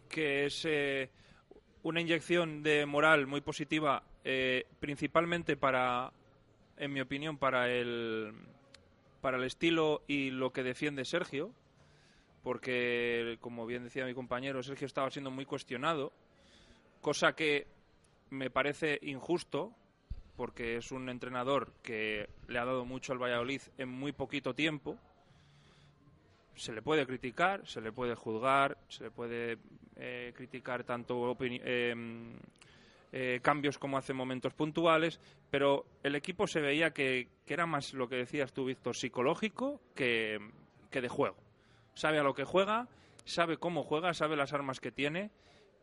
[0.09, 1.09] que es eh,
[1.85, 6.13] una inyección de moral muy positiva, eh, principalmente para,
[6.77, 8.33] en mi opinión, para el,
[9.21, 11.53] para el estilo y lo que defiende Sergio,
[12.43, 16.13] porque, como bien decía mi compañero, Sergio estaba siendo muy cuestionado,
[17.01, 17.69] cosa que
[18.31, 19.73] me parece injusto,
[20.37, 24.97] porque es un entrenador que le ha dado mucho al Valladolid en muy poquito tiempo.
[26.55, 29.59] Se le puede criticar, se le puede juzgar, se le puede
[29.97, 31.95] eh, criticar tanto eh,
[33.11, 35.19] eh, cambios como hace momentos puntuales,
[35.51, 39.81] pero el equipo se veía que, que era más lo que decías tú, Víctor, psicológico
[39.95, 40.39] que,
[40.91, 41.37] que de juego.
[41.95, 42.87] Sabe a lo que juega,
[43.25, 45.31] sabe cómo juega, sabe las armas que tiene.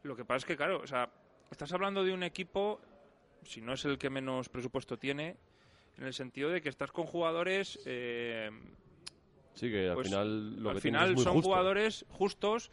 [0.03, 1.09] Lo que pasa es que, claro, o sea,
[1.51, 2.81] estás hablando de un equipo,
[3.43, 5.37] si no es el que menos presupuesto tiene,
[5.97, 7.79] en el sentido de que estás con jugadores.
[7.85, 8.49] eh,
[9.53, 11.47] Sí, que al pues, final lo al que tienen final es muy son justo.
[11.49, 12.71] jugadores justos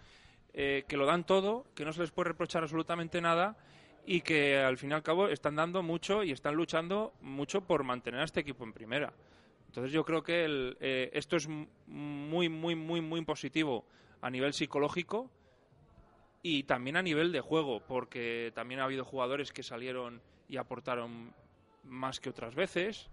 [0.53, 3.57] eh, que lo dan todo, que no se les puede reprochar absolutamente nada
[4.05, 7.85] y que al fin y al cabo están dando mucho y están luchando mucho por
[7.85, 9.13] mantener a este equipo en primera.
[9.69, 11.49] Entonces yo creo que el, eh, esto es
[11.87, 13.87] muy, muy, muy, muy positivo
[14.21, 15.31] a nivel psicológico
[16.43, 21.33] y también a nivel de juego, porque también ha habido jugadores que salieron y aportaron
[21.85, 23.09] más que otras veces.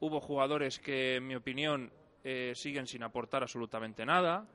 [0.00, 1.92] Hubo jugadores que, en mi opinión,
[2.24, 4.46] eh, siguen sin aportar absolutamente nada.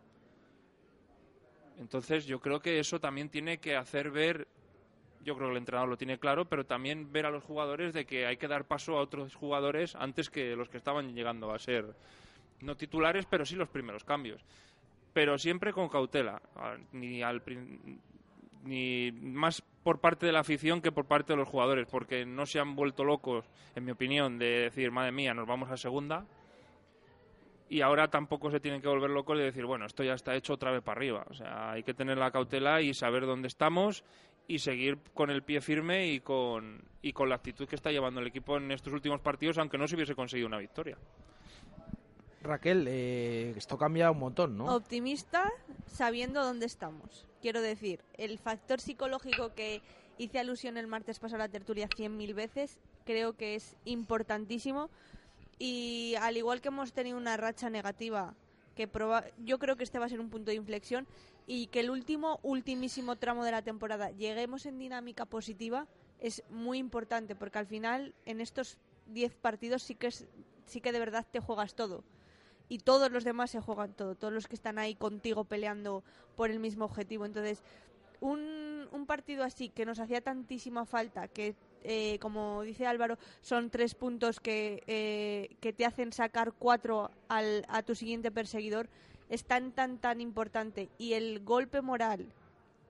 [1.78, 4.48] Entonces yo creo que eso también tiene que hacer ver,
[5.24, 8.06] yo creo que el entrenador lo tiene claro, pero también ver a los jugadores de
[8.06, 11.60] que hay que dar paso a otros jugadores antes que los que estaban llegando a
[11.60, 11.94] ser
[12.62, 14.44] no titulares, pero sí los primeros cambios.
[15.18, 16.40] Pero siempre con cautela,
[16.92, 17.42] ni al
[18.66, 22.46] ni más por parte de la afición que por parte de los jugadores, porque no
[22.46, 26.28] se han vuelto locos, en mi opinión, de decir, madre mía, nos vamos a segunda.
[27.68, 30.54] Y ahora tampoco se tienen que volver locos de decir, bueno, esto ya está hecho
[30.54, 31.26] otra vez para arriba.
[31.32, 34.04] O sea, hay que tener la cautela y saber dónde estamos
[34.48, 38.22] y seguir con el pie firme y con, y con la actitud que está llevando
[38.22, 40.96] el equipo en estos últimos partidos, aunque no se hubiese conseguido una victoria.
[42.48, 44.74] Raquel, eh, esto cambia un montón, ¿no?
[44.76, 45.52] Optimista
[45.86, 47.28] sabiendo dónde estamos.
[47.42, 49.82] Quiero decir, el factor psicológico que
[50.18, 54.90] hice alusión el martes pasado a la tertulia cien mil veces, creo que es importantísimo.
[55.60, 58.34] Y al igual que hemos tenido una racha negativa,
[58.76, 61.08] que proba- yo creo que este va a ser un punto de inflexión,
[61.48, 65.88] y que el último, ultimísimo tramo de la temporada lleguemos en dinámica positiva,
[66.20, 68.78] es muy importante, porque al final en estos
[69.08, 70.28] 10 partidos sí que, es,
[70.66, 72.04] sí que de verdad te juegas todo
[72.70, 76.04] y todos los demás se juegan todo, todos los que están ahí contigo peleando
[76.36, 77.26] por el mismo objetivo.
[77.26, 77.64] Entonces,
[78.20, 78.66] un,
[79.08, 84.42] partido así que nos hacía tantísima falta, que eh, como dice Álvaro, son tres puntos
[84.42, 88.90] que, eh, que te hacen sacar cuatro al, a tu siguiente perseguidor,
[89.30, 90.90] es tan, tan, tan importante.
[90.98, 92.26] Y el golpe moral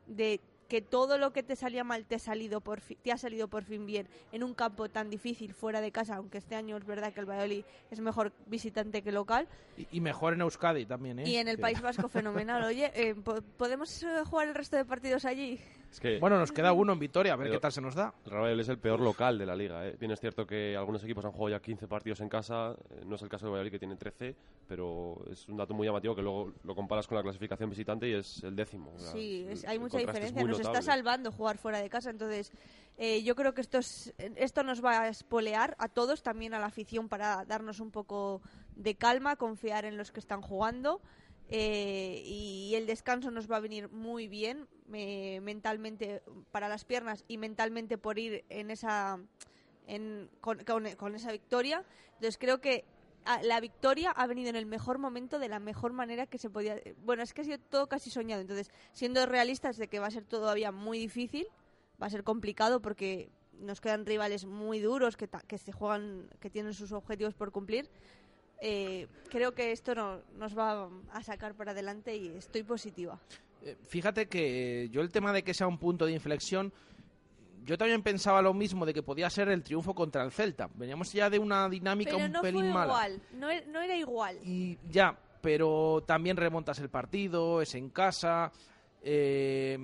[0.07, 3.17] de que todo lo que te salía mal te ha salido por fi- te ha
[3.17, 6.77] salido por fin bien en un campo tan difícil fuera de casa, aunque este año
[6.77, 9.47] es verdad que el Valladolid es mejor visitante que local
[9.77, 11.23] Y, y mejor en Euskadi también, ¿eh?
[11.29, 12.63] y en el Que- País Vasco fenomenal.
[12.63, 15.59] Oye, eh, po- ¿podemos jugar el resto de partidos allí?
[15.91, 18.13] Es que Bueno, nos queda uno en Vitoria, a ver qué tal se nos da.
[18.25, 19.87] el Real es el peor local de la liga.
[19.87, 19.95] ¿eh?
[19.97, 23.15] Bien es cierto que algunos equipos han jugado ya 15 partidos en casa, eh, no
[23.15, 24.35] es el caso de Valladolid que tiene 13,
[24.67, 28.13] pero es un dato muy llamativo que luego lo comparas con la clasificación visitante y
[28.15, 28.91] es el décimo.
[28.95, 30.41] O sea, Sí, es- hay mucha diferencia.
[30.57, 32.09] Nos está salvando jugar fuera de casa.
[32.09, 32.51] Entonces,
[32.97, 36.59] eh, yo creo que esto, es- esto nos va a espolear a todos, también a
[36.59, 38.41] la afición, para darnos un poco
[38.75, 41.01] de calma, confiar en los que están jugando.
[41.49, 47.23] eh, y el descanso nos va a venir muy bien eh, mentalmente para las piernas
[47.29, 49.17] y mentalmente por ir en esa
[49.87, 51.85] en- con, con- con esa victoria.
[52.15, 52.83] Entonces creo que
[53.43, 56.77] la victoria ha venido en el mejor momento, de la mejor manera que se podía.
[57.03, 58.41] Bueno, es que ha sido todo casi soñado.
[58.41, 61.45] Entonces, siendo realistas de que va a ser todavía muy difícil,
[62.01, 66.29] va a ser complicado porque nos quedan rivales muy duros que, ta- que se juegan,
[66.39, 67.89] que tienen sus objetivos por cumplir.
[68.61, 73.19] eh, creo que esto no, nos va a sacar para adelante y estoy positiva.
[73.63, 76.71] Eh, Fíjate que yo el tema de que sea un punto de inflexión,
[77.67, 80.69] yo también pensaba lo mismo de que podía ser el triunfo contra el Celta.
[80.73, 82.85] Veníamos ya de una dinámica Pero un no fue pelín mala.
[82.93, 84.39] igual, no, e- no era igual.
[84.43, 88.51] Y ya, pero también remontas el partido, es en casa.
[89.03, 89.77] eh,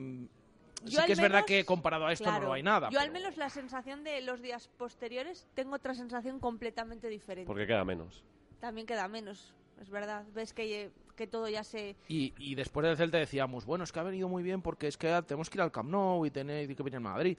[0.86, 2.89] sí Yo que es verdad que comparado a esto Claro, no lo hay nada.
[2.89, 7.47] Yo al menos la sensación de los días posteriores tengo otra sensación completamente diferente.
[7.47, 8.23] Porque queda menos.
[8.59, 10.23] También queda menos, es verdad.
[10.34, 11.95] Ves que, que todo ya se...
[12.07, 14.97] Y, y después del Celta decíamos, bueno, es que ha venido muy bien porque es
[14.97, 17.38] que tenemos que ir al Camp Nou y tener que venir a Madrid.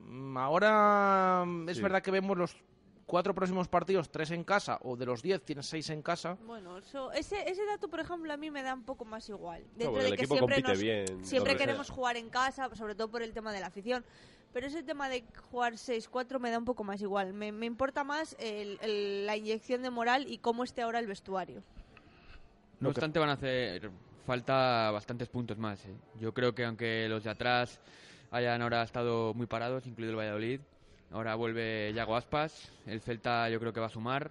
[0.00, 1.82] Mm, Ahora mm, es Sí.
[1.82, 2.56] verdad que vemos los
[3.06, 6.36] cuatro próximos partidos, tres en casa, o de los diez tienes seis en casa.
[6.46, 9.62] Bueno, eso, ese, ese dato, por ejemplo, a mí me da un poco más igual.
[9.74, 11.96] Dentro porque de que siempre, nos- bien, siempre queremos sea.
[11.96, 14.04] jugar en casa, sobre todo por el tema de la afición.
[14.52, 17.32] Pero ese tema de jugar 6-4 me da un poco más igual.
[17.34, 21.06] Me, me importa más el- el- la inyección de moral y cómo esté ahora el
[21.06, 21.62] vestuario.
[22.80, 23.90] No obstante, van a hacer
[24.26, 25.84] falta bastantes puntos más.
[25.86, 25.94] ¿eh?
[26.20, 27.80] Yo creo que aunque los de atrás
[28.30, 30.60] hayan ahora estado muy parados, incluido el Valladolid,
[31.10, 34.30] ahora vuelve Yago Aspas, el Celta yo creo que va a sumar.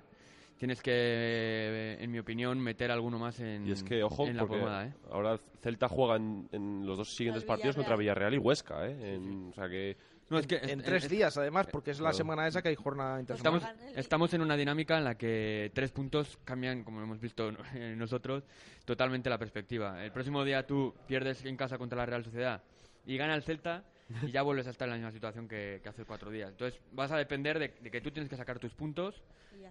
[0.58, 4.38] Tienes que, eh, en mi opinión, meter alguno más en, Y es que, ojo, en
[4.38, 4.88] la porque pomada.
[4.88, 4.94] ¿eh?
[5.12, 9.16] ahora Celta juega en, en los dos siguientes partidos contra Villarreal y Huesca, ¿eh?
[9.16, 9.96] En- O sea que...
[10.32, 12.18] No, es que en es- tres es- días, además, porque es la Claro.
[12.18, 14.00] semana esa que hay jornada Estamos, internacional.
[14.00, 18.44] estamos en una dinámica en la que tres puntos cambian, como hemos visto eh, nosotros,
[18.84, 20.04] totalmente la perspectiva.
[20.04, 22.64] El próximo día tú pierdes en casa contra la Real Sociedad
[23.08, 23.84] y gana el Celta
[24.22, 26.52] y ya vuelves a estar en la misma situación que, que hace cuatro días.
[26.52, 29.24] Entonces vas a depender de, de que tú tienes que sacar tus puntos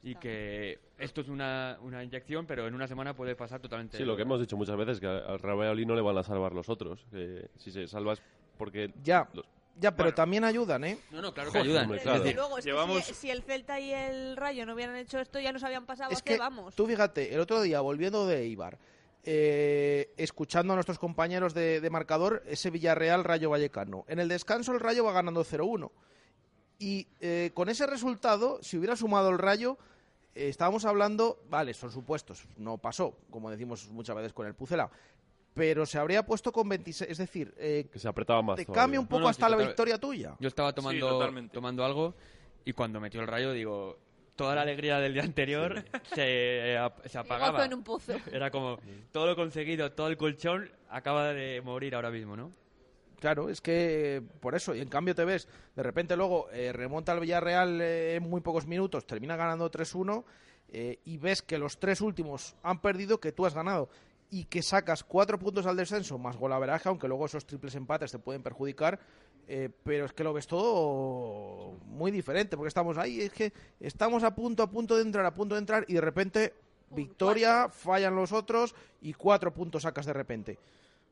[0.02, 3.96] y, que esto es una, una inyección, pero en una semana puede pasar totalmente.
[3.96, 6.22] Sí, lo que hemos dicho muchas veces, que al Real Valladolid no le van a
[6.24, 7.06] salvar los otros.
[7.10, 8.22] Que si se salva es
[8.58, 8.92] porque...
[9.04, 9.46] Ya, los-
[9.78, 10.98] ya, pero también ayudan, ¿eh?
[11.10, 11.84] No, no, claro que ayudan.
[11.84, 12.20] Hombre, claro.
[12.20, 15.18] Desde luego, es que Llevamos- si, si el Celta y el Rayo no hubieran hecho
[15.20, 16.74] esto, ya nos habían pasado Es hace, que vamos.
[16.74, 18.78] tú fíjate, el otro día, volviendo de Eibar,
[19.26, 24.04] eh, escuchando a nuestros compañeros de, de marcador, ese Villarreal Rayo Vallecano.
[24.08, 25.90] En el descanso el Rayo va ganando 0-1.
[26.78, 29.78] Y eh, con ese resultado, si hubiera sumado el Rayo,
[30.34, 34.90] eh, estábamos hablando, vale, son supuestos, no pasó, como decimos muchas veces con el Pucela,
[35.54, 38.82] pero se habría puesto con 26, es decir, eh, Que se apretaba más te todavía.
[38.82, 40.36] cambia un poco No, no, hasta sí, la victoria tuya.
[40.38, 42.14] Yo estaba tomando, tomando algo
[42.64, 43.98] y cuando metió el rayo, digo,
[44.36, 45.84] toda la alegría del día anterior
[46.14, 47.64] se, ap- se apagaba.
[47.64, 48.14] en un pozo.
[48.30, 48.78] Era como,
[49.12, 52.52] todo lo conseguido, todo el colchón acaba de morir ahora mismo, ¿no?
[53.18, 56.70] Claro, es que eh, por eso, y en cambio te ves, de repente luego eh,
[56.72, 60.22] remonta al Villarreal eh, en muy pocos minutos, termina ganando 3-1
[60.68, 63.88] eh, y ves que los tres últimos han perdido, que tú has ganado
[64.30, 68.18] y que sacas cuatro puntos al descenso más golaveraje, aunque luego esos triples empates te
[68.18, 68.98] pueden perjudicar,
[69.48, 74.24] eh, pero es que lo ves todo muy diferente, porque estamos ahí, es que estamos
[74.24, 76.54] a punto, a punto de entrar, a punto de entrar y de repente
[76.90, 80.58] victoria, fallan los otros y cuatro puntos sacas de repente.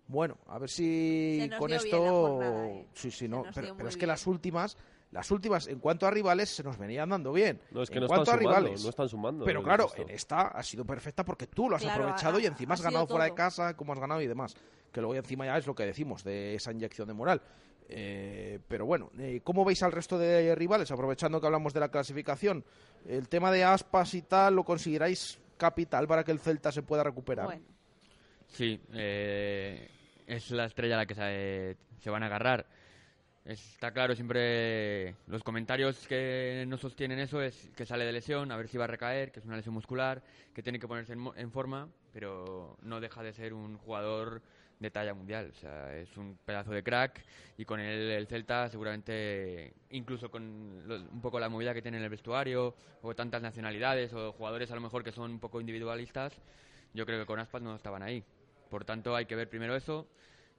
[0.06, 2.86] Bueno, a ver si con esto jornada, eh.
[2.92, 4.76] sí, sí, no, pero, es que las últimas,
[5.14, 7.60] las últimas en cuanto a rivales se nos venían dando bien.
[7.70, 9.64] No, es que en no cuanto están a sumando, rivales, no están sumando, Pero es
[9.64, 12.72] claro, en esta ha sido perfecta porque tú lo has Claro, aprovechado ha- y encima
[12.72, 14.54] ha has ganado fuera de casa, como has ganado y demás.
[14.92, 17.40] Que luego encima ya es lo que decimos de esa inyección de moral.
[17.88, 20.90] Eh, pero bueno, eh, ¿cómo veis al resto de rivales?
[20.90, 22.64] Aprovechando que hablamos de la clasificación,
[23.06, 27.02] el tema de aspas y tal, ¿lo consideráis capital para que el Celta se pueda
[27.04, 27.46] recuperar?
[27.46, 27.62] Bueno,
[28.48, 29.90] Sí, eh,
[30.26, 32.66] es la estrella a la que se, se van a agarrar.
[33.44, 38.56] Está claro, siempre los comentarios que no sostienen eso es que sale de lesión, a
[38.56, 40.22] ver si va a recaer, que es una lesión muscular,
[40.54, 44.40] que tiene que ponerse en, en forma, pero no deja de ser un jugador
[44.78, 45.50] de talla mundial.
[45.54, 47.22] O sea, es un pedazo de crack
[47.58, 51.98] y con él el Celta seguramente, incluso con lo- un poco la movida que tiene
[51.98, 55.60] en el vestuario, o tantas nacionalidades, o jugadores a lo mejor que son un poco
[55.60, 56.32] individualistas,
[56.94, 58.24] yo creo que con Aspas no estaban ahí.
[58.70, 60.06] Por tanto, hay que ver primero eso.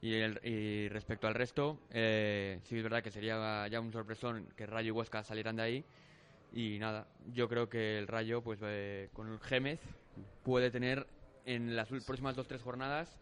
[0.05, 4.45] Y, el- y respecto al resto, eh, sí es verdad que sería ya un sorpresón
[4.55, 5.85] que Rayo y Huesca salieran de ahí.
[6.53, 9.79] Y nada, yo creo que el Rayo, pues eh, con el Gémez,
[10.43, 11.07] puede tener
[11.47, 13.17] en las próximas dos tres jornadas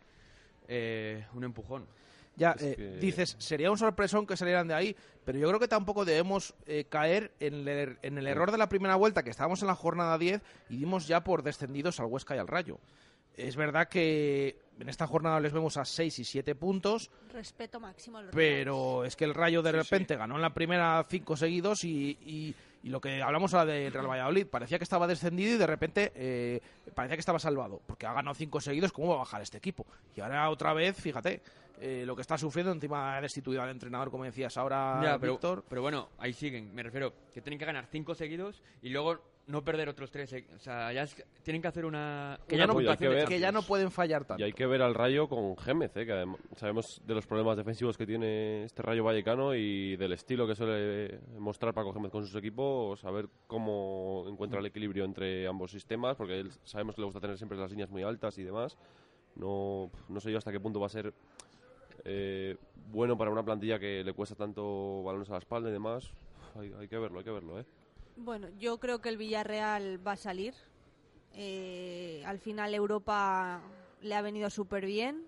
[0.68, 1.86] eh, un empujón.
[2.36, 5.70] Ya, eh, que- dices, sería un sorpresón que salieran de ahí, pero yo creo que
[5.70, 9.30] tampoco debemos eh, caer en el, er- en el error de la primera vuelta, que
[9.30, 12.78] estábamos en la jornada 10 y dimos ya por descendidos al Huesca y al Rayo.
[13.38, 18.18] Es verdad que en esta jornada les vemos a 6 y 7 puntos, respeto máximo
[18.18, 21.84] a los pero es que el Rayo de repente ganó en la primera cinco seguidos
[21.84, 25.58] y, y- Y lo que hablamos ahora del Real Valladolid, parecía que estaba descendido y
[25.58, 26.60] de repente eh,
[26.94, 29.86] parecía que estaba salvado, porque ha ganado cinco seguidos, ¿cómo va a bajar este equipo?
[30.18, 31.42] Y ahora otra vez, fíjate,
[31.80, 35.32] eh, lo que está sufriendo, encima ha destituido al entrenador, como decías ahora, Ya, pero,
[35.32, 35.64] Víctor.
[35.70, 36.76] pero bueno, ahí siguen.
[36.76, 39.18] Me refiero que tienen que ganar cinco seguidos y luego
[39.48, 40.32] no perder otros tres.
[40.34, 42.40] eh, O sea, ya es- tienen que hacer una.
[42.48, 44.42] Que ya, no, hay ver- que ya no pueden fallar tanto.
[44.42, 46.06] Y hay que ver al Rayo con Gémez, ¿eh?
[46.06, 50.48] que adem- sabemos de los problemas defensivos que tiene este Rayo Vallecano y del estilo
[50.48, 55.72] que suele mostrar Paco Gémez con sus equipos, saber cómo encuentra el equilibrio entre ambos
[55.72, 58.78] sistemas, porque él sabemos que le gusta tener siempre las líneas muy altas y demás.
[59.36, 61.14] No, no sé yo hasta qué punto va a ser
[62.06, 62.56] eh,
[62.92, 66.12] bueno para una plantilla que le cuesta tanto balones a la espalda y demás.
[66.60, 67.66] Hay, hay que verlo, hay que verlo, ¿eh?
[68.16, 70.54] Bueno, yo creo que el Villarreal va a salir.
[71.34, 73.62] Eh, al final Europa
[74.02, 75.26] le ha venido súper bien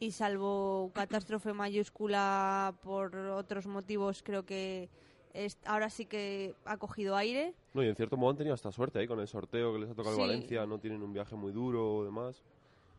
[0.00, 4.88] y salvo catástrofe mayúscula por otros motivos, creo que
[5.34, 7.54] es- ahora sí que ha cogido aire.
[7.74, 9.90] No, y en cierto modo han tenido hasta suerte ahí con el sorteo que les
[9.90, 10.20] ha tocado Sí.
[10.22, 12.42] Valencia, no tienen un viaje muy duro demás.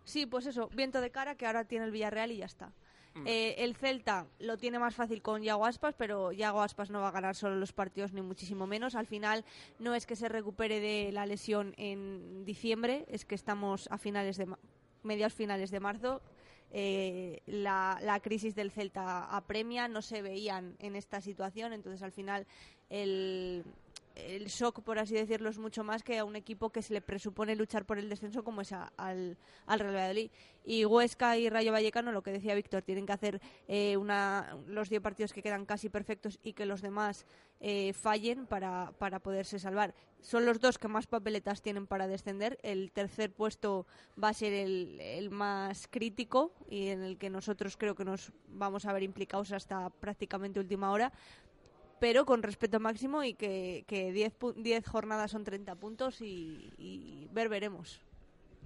[0.03, 2.71] Sí, pues eso, viento de cara que ahora tiene el Villarreal y ya está.
[3.15, 3.27] Mm.
[3.27, 7.09] Eh, el Celta lo tiene más fácil con Yago Aspas, pero Yago Aspas no va
[7.09, 8.95] a ganar solo los partidos ni muchísimo menos.
[8.95, 9.45] Al final
[9.79, 14.37] no es que se recupere de la lesión en diciembre, es que estamos a finales
[14.37, 14.47] de
[15.03, 16.21] mediados finales de marzo.
[16.75, 22.11] Eh, la, la crisis del Celta apremia, no se veían en esta situación, entonces al
[22.11, 22.47] final
[22.89, 23.63] el,
[24.15, 27.01] el shock, por así decirlo, es mucho más que a un equipo que se le
[27.01, 30.31] presupone luchar por el descenso como es a- al, al Real Valladolid.
[30.65, 34.89] Y Huesca y Rayo Vallecano, lo que decía Víctor, tienen que hacer eh, una, los
[34.89, 37.25] 10 partidos que quedan casi perfectos y que los demás
[37.59, 39.93] eh, fallen para, para poderse salvar.
[40.21, 42.57] Son los dos que más papeletas tienen para descender.
[42.63, 43.85] El tercer puesto
[44.21, 48.31] va a ser el, el más crítico y en el que nosotros creo que nos
[48.47, 51.11] vamos a ver implicados hasta prácticamente última hora
[52.03, 56.69] pero con respeto máximo y que, que 10, pu- 10 jornadas son 30 puntos y,
[56.77, 58.01] y ver veremos.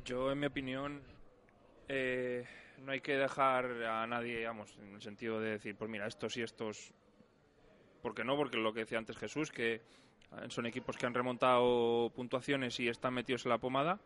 [0.03, 1.03] Yo, en mi opinión,
[1.87, 2.47] eh,
[2.79, 6.35] no hay que dejar a nadie, vamos, en el sentido de decir, pues mira, estos
[6.37, 6.95] y estos.
[8.01, 8.35] ¿Por qué no?
[8.35, 9.81] Porque lo que decía antes Jesús, que eh,
[10.49, 13.99] son equipos que han remontado puntuaciones y están metidos en la pomada.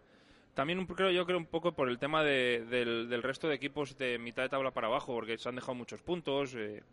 [0.55, 3.97] También creo yo creo un poco por el tema de- del, del resto de equipos
[3.97, 6.53] de mitad de tabla para abajo, porque se han dejado muchos puntos.
[6.55, 6.83] eh,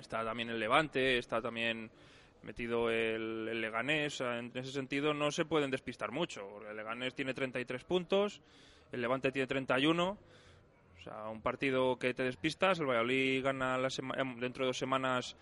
[0.00, 1.90] está también el Levante, está también
[2.42, 4.20] metido el, el Leganés.
[4.20, 6.60] En ese sentido no se pueden despistar mucho.
[6.68, 8.40] El Leganés tiene 33 puntos,
[8.92, 10.10] el Levante tiene 31.
[11.00, 13.88] O sea, un partido que te despistas, el Valladolid gana la
[14.18, 15.36] em, dentro de dos semanas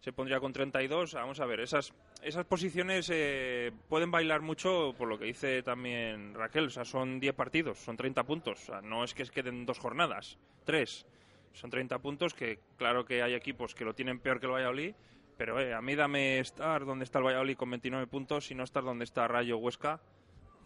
[0.00, 1.02] se pondría con 32.
[1.02, 5.24] O sea, Vamos a ver, esas, esas posiciones eh, pueden bailar mucho por lo que
[5.24, 6.66] dice también Raquel.
[6.66, 8.62] O sea, son 10 partidos, son 30 puntos.
[8.62, 11.06] O sea, no es que queden dos jornadas, tres.
[11.54, 14.94] Son 30 puntos que, claro que hay equipos que lo tienen peor que el Valladolid,
[15.36, 18.64] pero eh, a mí dame estar donde está el Valladolid con 29 puntos y no
[18.64, 20.00] estar donde está Rayo Huesca,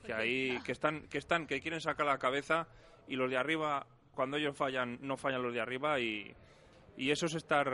[0.05, 2.67] que ahí que están que están que quieren sacar la cabeza
[3.07, 6.35] y los de arriba cuando ellos fallan no fallan los de arriba y,
[6.97, 7.69] y eso es estar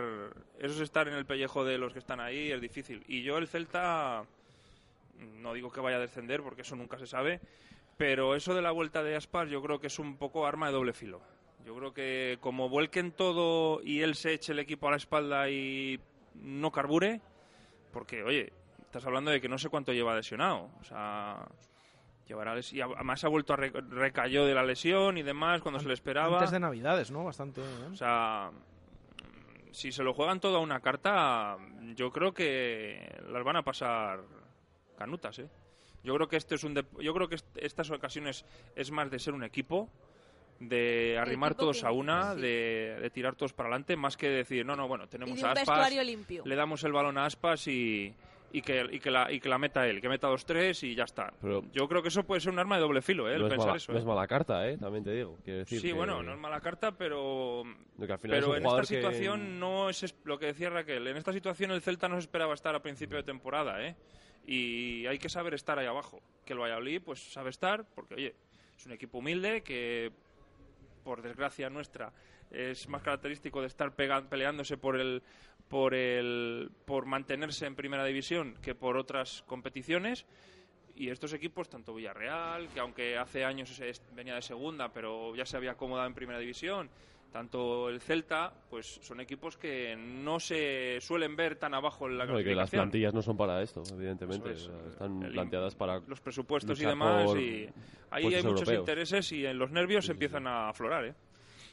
[0.58, 3.04] eso es estar en el pellejo de los que están ahí es difícil.
[3.06, 4.24] Y yo el Celta
[5.18, 7.40] no digo que vaya a descender porque eso nunca se sabe
[7.96, 10.72] pero eso de la vuelta de Aspas yo creo que es un poco arma de
[10.72, 11.20] doble filo
[11.64, 15.48] yo creo que como vuelquen todo y él se eche el equipo a la espalda
[15.50, 15.98] y
[16.34, 17.20] no carbure
[17.92, 18.52] porque oye
[18.82, 21.46] estás hablando de que no sé cuánto lleva lesionado o sea
[22.26, 25.78] Llevará les- y además ha vuelto a re- recayó de la lesión y demás cuando
[25.78, 26.38] se le esperaba.
[26.38, 27.22] Antes de Navidades, ¿no?
[27.22, 27.60] Bastante.
[27.60, 27.88] ¿eh?
[27.92, 28.50] O sea,
[29.72, 31.58] si se lo juegan todo a una carta,
[31.94, 34.22] yo creo que las van a pasar
[34.96, 35.50] canutas, ¿eh?
[36.02, 39.10] Yo creo que este es un dep- yo creo que est- estas ocasiones es más
[39.10, 39.90] de ser un equipo,
[40.60, 42.40] de arrimar todos que- a una, sí.
[42.40, 45.46] de, de tirar todos para adelante, más que decir, no, no, bueno, Y tenemos a
[45.52, 46.42] un Aspas, vestuario limpio.
[46.46, 48.14] le damos el balón a Aspas y,
[48.52, 50.94] y, que, y, que la, y que la meta él, que meta dos tres y
[50.94, 51.34] ya está.
[51.42, 53.34] Pero- yo creo que eso puede ser un arma de doble filo, ¿eh?
[53.34, 53.92] el no, es pensar mala, eso.
[53.92, 54.00] no ¿eh?
[54.00, 54.78] es mala carta, ¿eh?
[54.78, 55.36] También te digo.
[55.44, 57.64] Decir Sí, que- bueno, no es mala carta, pero,
[57.96, 60.46] de que al final es pero en esta que- situación no es es- lo que
[60.46, 61.06] decía Raquel.
[61.08, 63.96] En esta situación el Celta no se esperaba estar a principio de temporada, ¿eh?
[64.46, 66.22] Y hay que saber estar ahí abajo.
[66.44, 68.34] Que el Valladolid, pues sabe estar, porque oye,
[68.76, 70.12] es un equipo humilde que,
[71.04, 72.12] por desgracia nuestra,
[72.50, 75.22] es más característico de estar peleándose por el
[75.68, 80.26] por el por mantenerse en primera división que por otras competiciones.
[80.96, 83.82] Y estos equipos, tanto Villarreal, que aunque hace años
[84.14, 86.88] venía de segunda, pero ya se había acomodado en primera división,
[87.34, 92.26] tanto el Celta, pues son equipos que no se suelen ver tan abajo en la
[92.26, 92.82] No, y que las clasificación.
[92.82, 94.52] plantillas no son para esto, evidentemente.
[94.52, 97.68] Es, están el- planteadas para los presupuestos y demás por y
[98.12, 101.14] ahí hay muchos intereses y en los nervios empiezan a aflorar, ¿eh?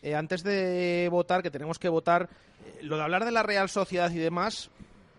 [0.01, 2.27] Eh, antes de votar, que tenemos que votar,
[2.65, 4.71] eh, lo de hablar de la Real Sociedad y demás,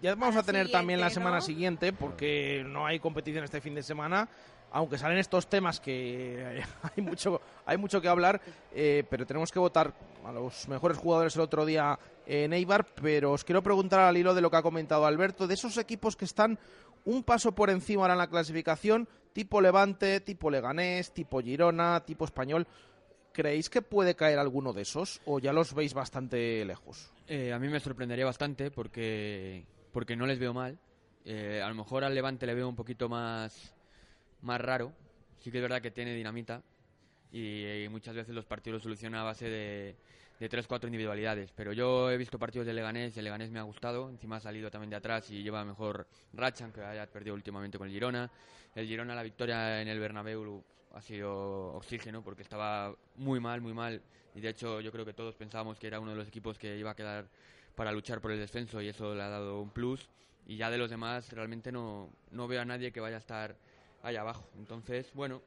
[0.02, 1.42] Ya vamos a, tener también la siguiente, semana ¿no?
[1.42, 4.28] siguiente, porque no hay competición este fin de semana,
[4.72, 8.40] aunque salen estos temas que hay mucho, hay mucho que hablar,
[8.72, 9.94] eh, pero tenemos que votar
[10.24, 14.34] a los mejores jugadores el otro día en Eibar, pero os quiero preguntar al hilo
[14.34, 16.58] de lo que ha comentado Alberto, de esos equipos que están
[17.04, 22.24] un paso por encima ahora en la clasificación, tipo Levante, tipo Leganés, tipo Girona, tipo
[22.24, 22.66] Español.
[23.32, 27.12] ¿Creéis que puede caer alguno de esos o ya los veis bastante lejos?
[27.26, 30.78] Eh, a mí me sorprendería bastante porque, porque no les veo mal.
[31.24, 33.74] Eh, a lo mejor al Levante le veo un poquito más,
[34.42, 34.92] más raro.
[35.40, 36.62] Sí que es verdad que tiene dinamita
[37.32, 39.96] y, eh, muchas veces los partidos los soluciona a base de,
[40.38, 41.50] de tres, cuatro individualidades.
[41.52, 44.10] Pero yo he visto partidos de Leganés y el Leganés me ha gustado.
[44.10, 47.88] Encima ha salido también de atrás y lleva mejor racha, aunque haya perdido últimamente con
[47.88, 48.30] el Girona.
[48.74, 50.62] El Girona, la victoria en el Bernabéu
[50.94, 54.02] ha sido oxígeno porque estaba muy mal, muy mal.
[54.34, 56.76] Y de hecho yo creo que todos pensábamos que era uno de los equipos que
[56.76, 57.28] iba a quedar
[57.74, 60.08] para luchar por el descenso y eso le ha dado un plus.
[60.46, 63.56] Y ya de los demás realmente no, no veo a nadie que vaya a estar
[64.02, 64.44] ahí abajo.
[64.58, 65.40] Entonces, bueno,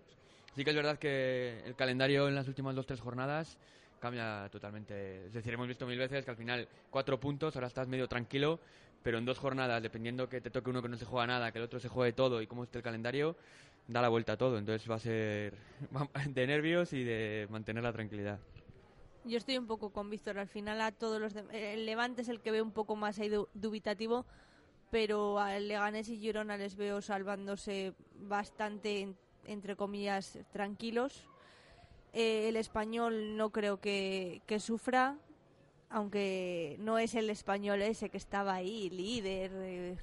[0.55, 3.57] sí que es verdad que el calendario en las últimas dos tres jornadas
[3.99, 5.25] cambia totalmente.
[5.27, 8.59] Es decir, hemos visto mil veces que al final cuatro puntos, ahora estás medio tranquilo,
[9.03, 11.59] pero en dos jornadas, dependiendo que te toque uno que no se juega nada, que
[11.59, 13.35] el otro se juegue todo y cómo esté el calendario,
[13.87, 14.57] da la vuelta a todo.
[14.57, 15.53] Entonces va a ser
[16.29, 18.39] de nervios y de mantener la tranquilidad.
[19.23, 20.37] Yo estoy un poco con Víctor.
[20.37, 21.33] Al final a todos los...
[21.33, 24.25] de- El Levante es el que ve un poco más ahí du- dubitativo,
[24.91, 31.27] pero al Leganés y Girona les veo salvándose bastante, en- entre comillas, tranquilos.
[32.13, 35.17] Eh, el español no creo que, que sufra,
[35.89, 39.51] aunque no es el español ese que estaba ahí, líder.
[39.55, 39.97] eh,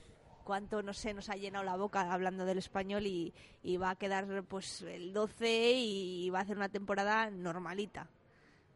[0.44, 3.96] cuánto, no sé, nos ha llenado la boca hablando del español y, y va a
[3.96, 8.08] quedar pues el 12 y va a hacer una temporada normalita.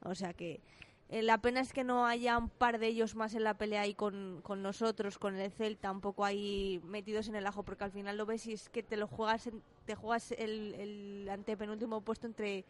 [0.02, 0.60] O sea que
[1.08, 3.82] eh, la pena es que no haya un par de ellos más en la pelea
[3.82, 7.84] ahí con, con nosotros, con el Celta, un poco ahí metidos en el ajo, porque
[7.84, 9.48] al final lo ves y es que te lo juegas,
[9.84, 12.64] te juegas el, el antepenúltimo puesto entre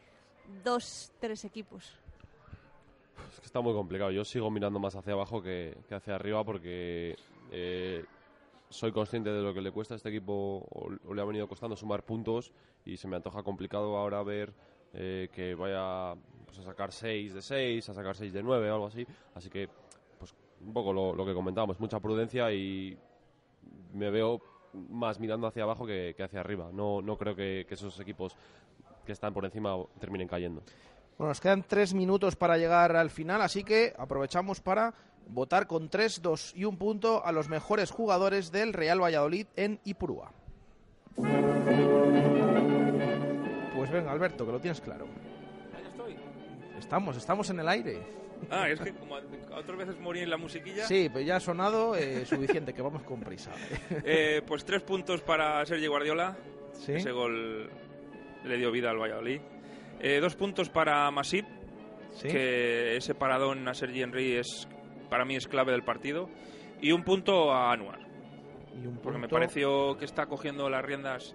[0.62, 1.99] dos, tres equipos.
[3.32, 4.11] Es que está muy complicado.
[4.11, 7.16] Yo sigo mirando más hacia abajo que, que hacia arriba porque
[7.51, 8.05] eh,
[8.68, 11.49] soy consciente de lo que le cuesta a este equipo o, o le ha venido
[11.49, 12.53] costando sumar puntos
[12.84, 14.53] y se me antoja complicado ahora ver
[14.99, 16.14] eh, que vaya
[16.47, 19.07] pues, a sacar 6 de 6, a sacar 6 de 9 o algo así.
[19.34, 19.68] Así que,
[20.18, 22.99] pues un poco lo, lo que comentábamos, mucha prudencia y
[23.92, 24.40] me veo
[24.72, 26.70] más mirando hacia abajo que, que hacia arriba.
[26.72, 28.36] No, no creo que, que esos equipos
[29.05, 30.62] que están por encima terminen cayendo.
[31.18, 34.94] Bueno, nos quedan tres minutos para llegar al final, así que aprovechamos para
[35.28, 39.78] votar con tres, dos y un punto a los mejores jugadores del Real Valladolid en
[39.84, 40.32] Ipurúa.
[43.89, 45.07] Pues venga, Alberto, que lo tienes claro.
[45.72, 46.16] Ya estoy.
[46.78, 48.03] Estamos, estamos en el aire.
[48.51, 49.20] Ah, es que como a-
[49.55, 50.84] a otras veces morí en la musiquilla.
[50.87, 53.53] Sí, pero ya ha sonado eh, suficiente, que vamos con prisa.
[54.05, 56.37] Eh, pues tres puntos para Sergi Guardiola.
[56.72, 56.93] Sí.
[56.93, 57.70] Ese gol
[58.45, 59.41] le dio vida al Valladolid.
[60.01, 61.47] Eh, dos puntos para Masip,
[62.11, 62.28] Sí.
[62.28, 64.68] que ese paradón a Sergi Henry es,
[65.11, 66.28] para mí es clave del partido.
[66.80, 68.01] Y un punto a Anuar,
[68.74, 71.34] Y un porque me punto- pareció que está cogiendo las riendas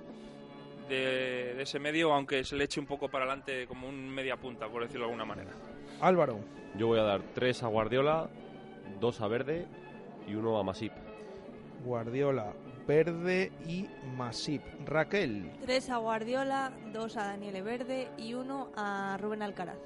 [0.95, 4.37] de, de ese medio, aunque se le eche un poco para adelante como un media
[4.37, 5.51] punta, por decirlo de alguna manera.
[5.99, 6.39] Álvaro.
[6.77, 8.29] Yo voy a dar tres a Guardiola,
[9.01, 9.67] dos a Verde
[10.25, 10.93] y uno a Masip.
[11.83, 12.53] Guardiola,
[12.87, 14.61] Verde y Masip.
[14.85, 15.51] Raquel.
[15.61, 19.79] Tres a Guardiola, dos a Daniele Verde y uno a Rubén Alcaraz.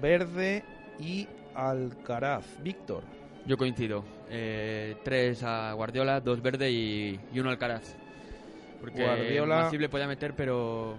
[0.00, 0.64] Verde
[0.98, 2.60] y Alcaraz.
[2.62, 3.04] Víctor.
[3.46, 4.04] Yo coincido.
[4.28, 7.96] Eh, tres a Guardiola, dos Verde y, y uno Alcaraz.
[8.80, 10.98] Porque Guardiola- Masip le podía meter, pero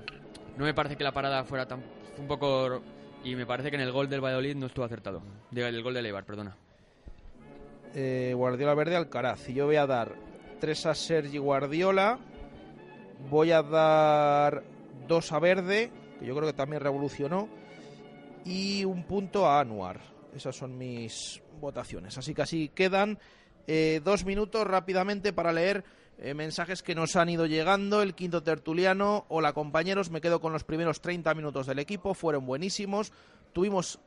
[0.58, 1.82] no me parece que la parada fuera tan...
[2.16, 2.82] fue un poco...
[3.24, 5.22] Y me parece que en el gol del Valladolid no estuvo acertado.
[5.52, 6.56] Diga, el gol del Eibar, perdona.
[7.94, 9.50] Eh, Guardiola, Verde, Alcaraz.
[9.50, 10.14] Y yo voy a dar
[10.60, 12.20] tres a Sergi Guardiola.
[13.30, 14.64] Voy a dar
[15.08, 17.50] dos a Verde, que yo creo que también revolucionó.
[18.46, 20.00] Y un punto a Anuar.
[20.36, 22.18] Esas son mis votaciones.
[22.18, 23.18] Así que así quedan
[23.66, 25.84] eh, dos minutos rápidamente para leer
[26.20, 28.02] eh, mensajes que nos han ido llegando.
[28.02, 29.26] El quinto tertuliano.
[29.30, 32.14] Hola compañeros, me quedo con los primeros 30 minutos del equipo.
[32.14, 33.12] Fueron buenísimos.
[33.54, 34.00] Tuvimos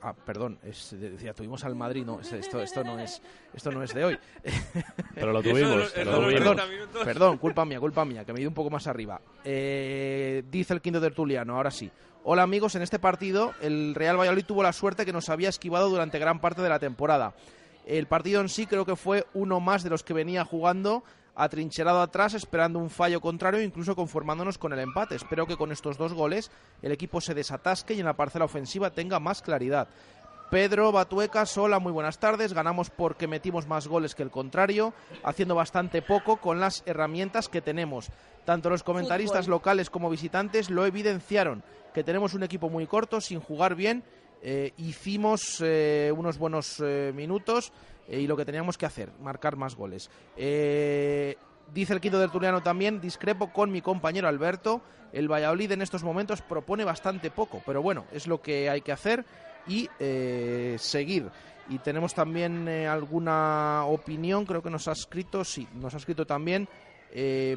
[0.00, 3.20] Ah, perdón, es- decía, tuvimos al Madrid, no, es- esto, esto no es,
[3.52, 4.18] esto no es de hoy.
[5.16, 6.56] Pero lo tuvimos, Eso de los- pero lo perdón, tuvimos.
[6.56, 7.04] 30 minutos.
[7.04, 9.20] perdón, culpa mía, culpa mía, que me he ido un poco más arriba.
[9.42, 11.90] Eh, dice el quinto tertuliano, ahora sí.
[12.22, 15.88] Hola amigos, en este partido el Real Valladolid tuvo la suerte que nos había esquivado
[15.88, 17.34] durante gran parte de la temporada.
[17.84, 21.02] El partido en sí creo que fue uno más de los que venía jugando
[21.38, 25.14] atrincherado atrás, esperando un fallo contrario, incluso conformándonos con el empate.
[25.14, 26.50] Espero que con estos dos goles
[26.82, 29.88] el equipo se desatasque y en la parcela ofensiva tenga más claridad.
[30.50, 32.54] Pedro Batuecas, hola, muy buenas tardes.
[32.54, 37.60] Ganamos porque metimos más goles que el contrario, haciendo bastante poco con las herramientas que
[37.60, 38.10] tenemos.
[38.44, 39.58] Tanto los comentaristas Fútbol.
[39.58, 41.62] locales como visitantes lo evidenciaron,
[41.94, 44.02] que tenemos un equipo muy corto, sin jugar bien.
[44.42, 47.72] Eh, hicimos eh, unos buenos eh, minutos
[48.08, 50.10] eh, y lo que teníamos que hacer, marcar más goles.
[50.36, 51.36] Eh,
[51.72, 54.80] dice el quinto del Turiano también, discrepo con mi compañero Alberto,
[55.12, 58.92] el Valladolid en estos momentos propone bastante poco, pero bueno, es lo que hay que
[58.92, 59.24] hacer
[59.66, 61.30] y eh, seguir.
[61.70, 66.66] Y tenemos también alguna opinión, creo que nos ha escrito, sí, nos ha escrito también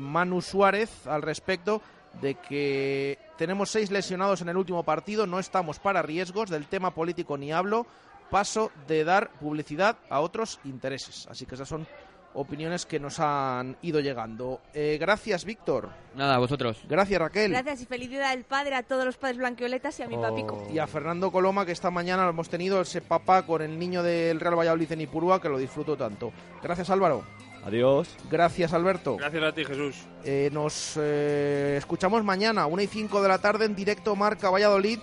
[0.02, 1.82] Manu Suárez al respecto
[2.20, 6.94] de que tenemos seis lesionados en el último partido, no estamos para riesgos, del tema
[6.94, 7.88] político ni hablo,
[8.32, 11.28] paso de dar publicidad a otros intereses.
[11.30, 11.86] Así que esas son
[12.34, 14.62] opiniones que nos han ido llegando.
[14.74, 15.90] Eh, gracias, Víctor.
[16.16, 16.82] Nada, a vosotros.
[16.88, 17.52] Gracias, Raquel.
[17.52, 20.68] Gracias y feliz día del padre a todos los padres blanquioletas y a mi papico.
[20.74, 24.40] Y a Fernando Coloma, que esta mañana hemos tenido ese papá con el niño del
[24.40, 26.32] Real Valladolid en Ipurúa, que lo disfruto tanto.
[26.64, 27.24] Gracias, Álvaro.
[27.64, 28.08] Adiós.
[28.30, 29.18] Gracias, Alberto.
[29.18, 29.98] Gracias a ti, Jesús.
[30.24, 35.00] Eh, nos eh, escuchamos mañana, 1 y 5 de la tarde, en directo Marca Valladolid,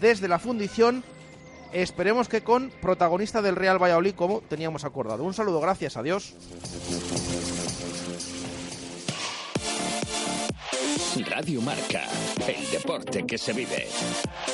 [0.00, 1.04] desde la fundición.
[1.72, 5.22] Esperemos que con protagonista del Real Valladolid, como teníamos acordado.
[5.24, 6.34] Un saludo, gracias, adiós.
[11.28, 12.02] Radio Marca,
[12.46, 13.86] el deporte que se vive.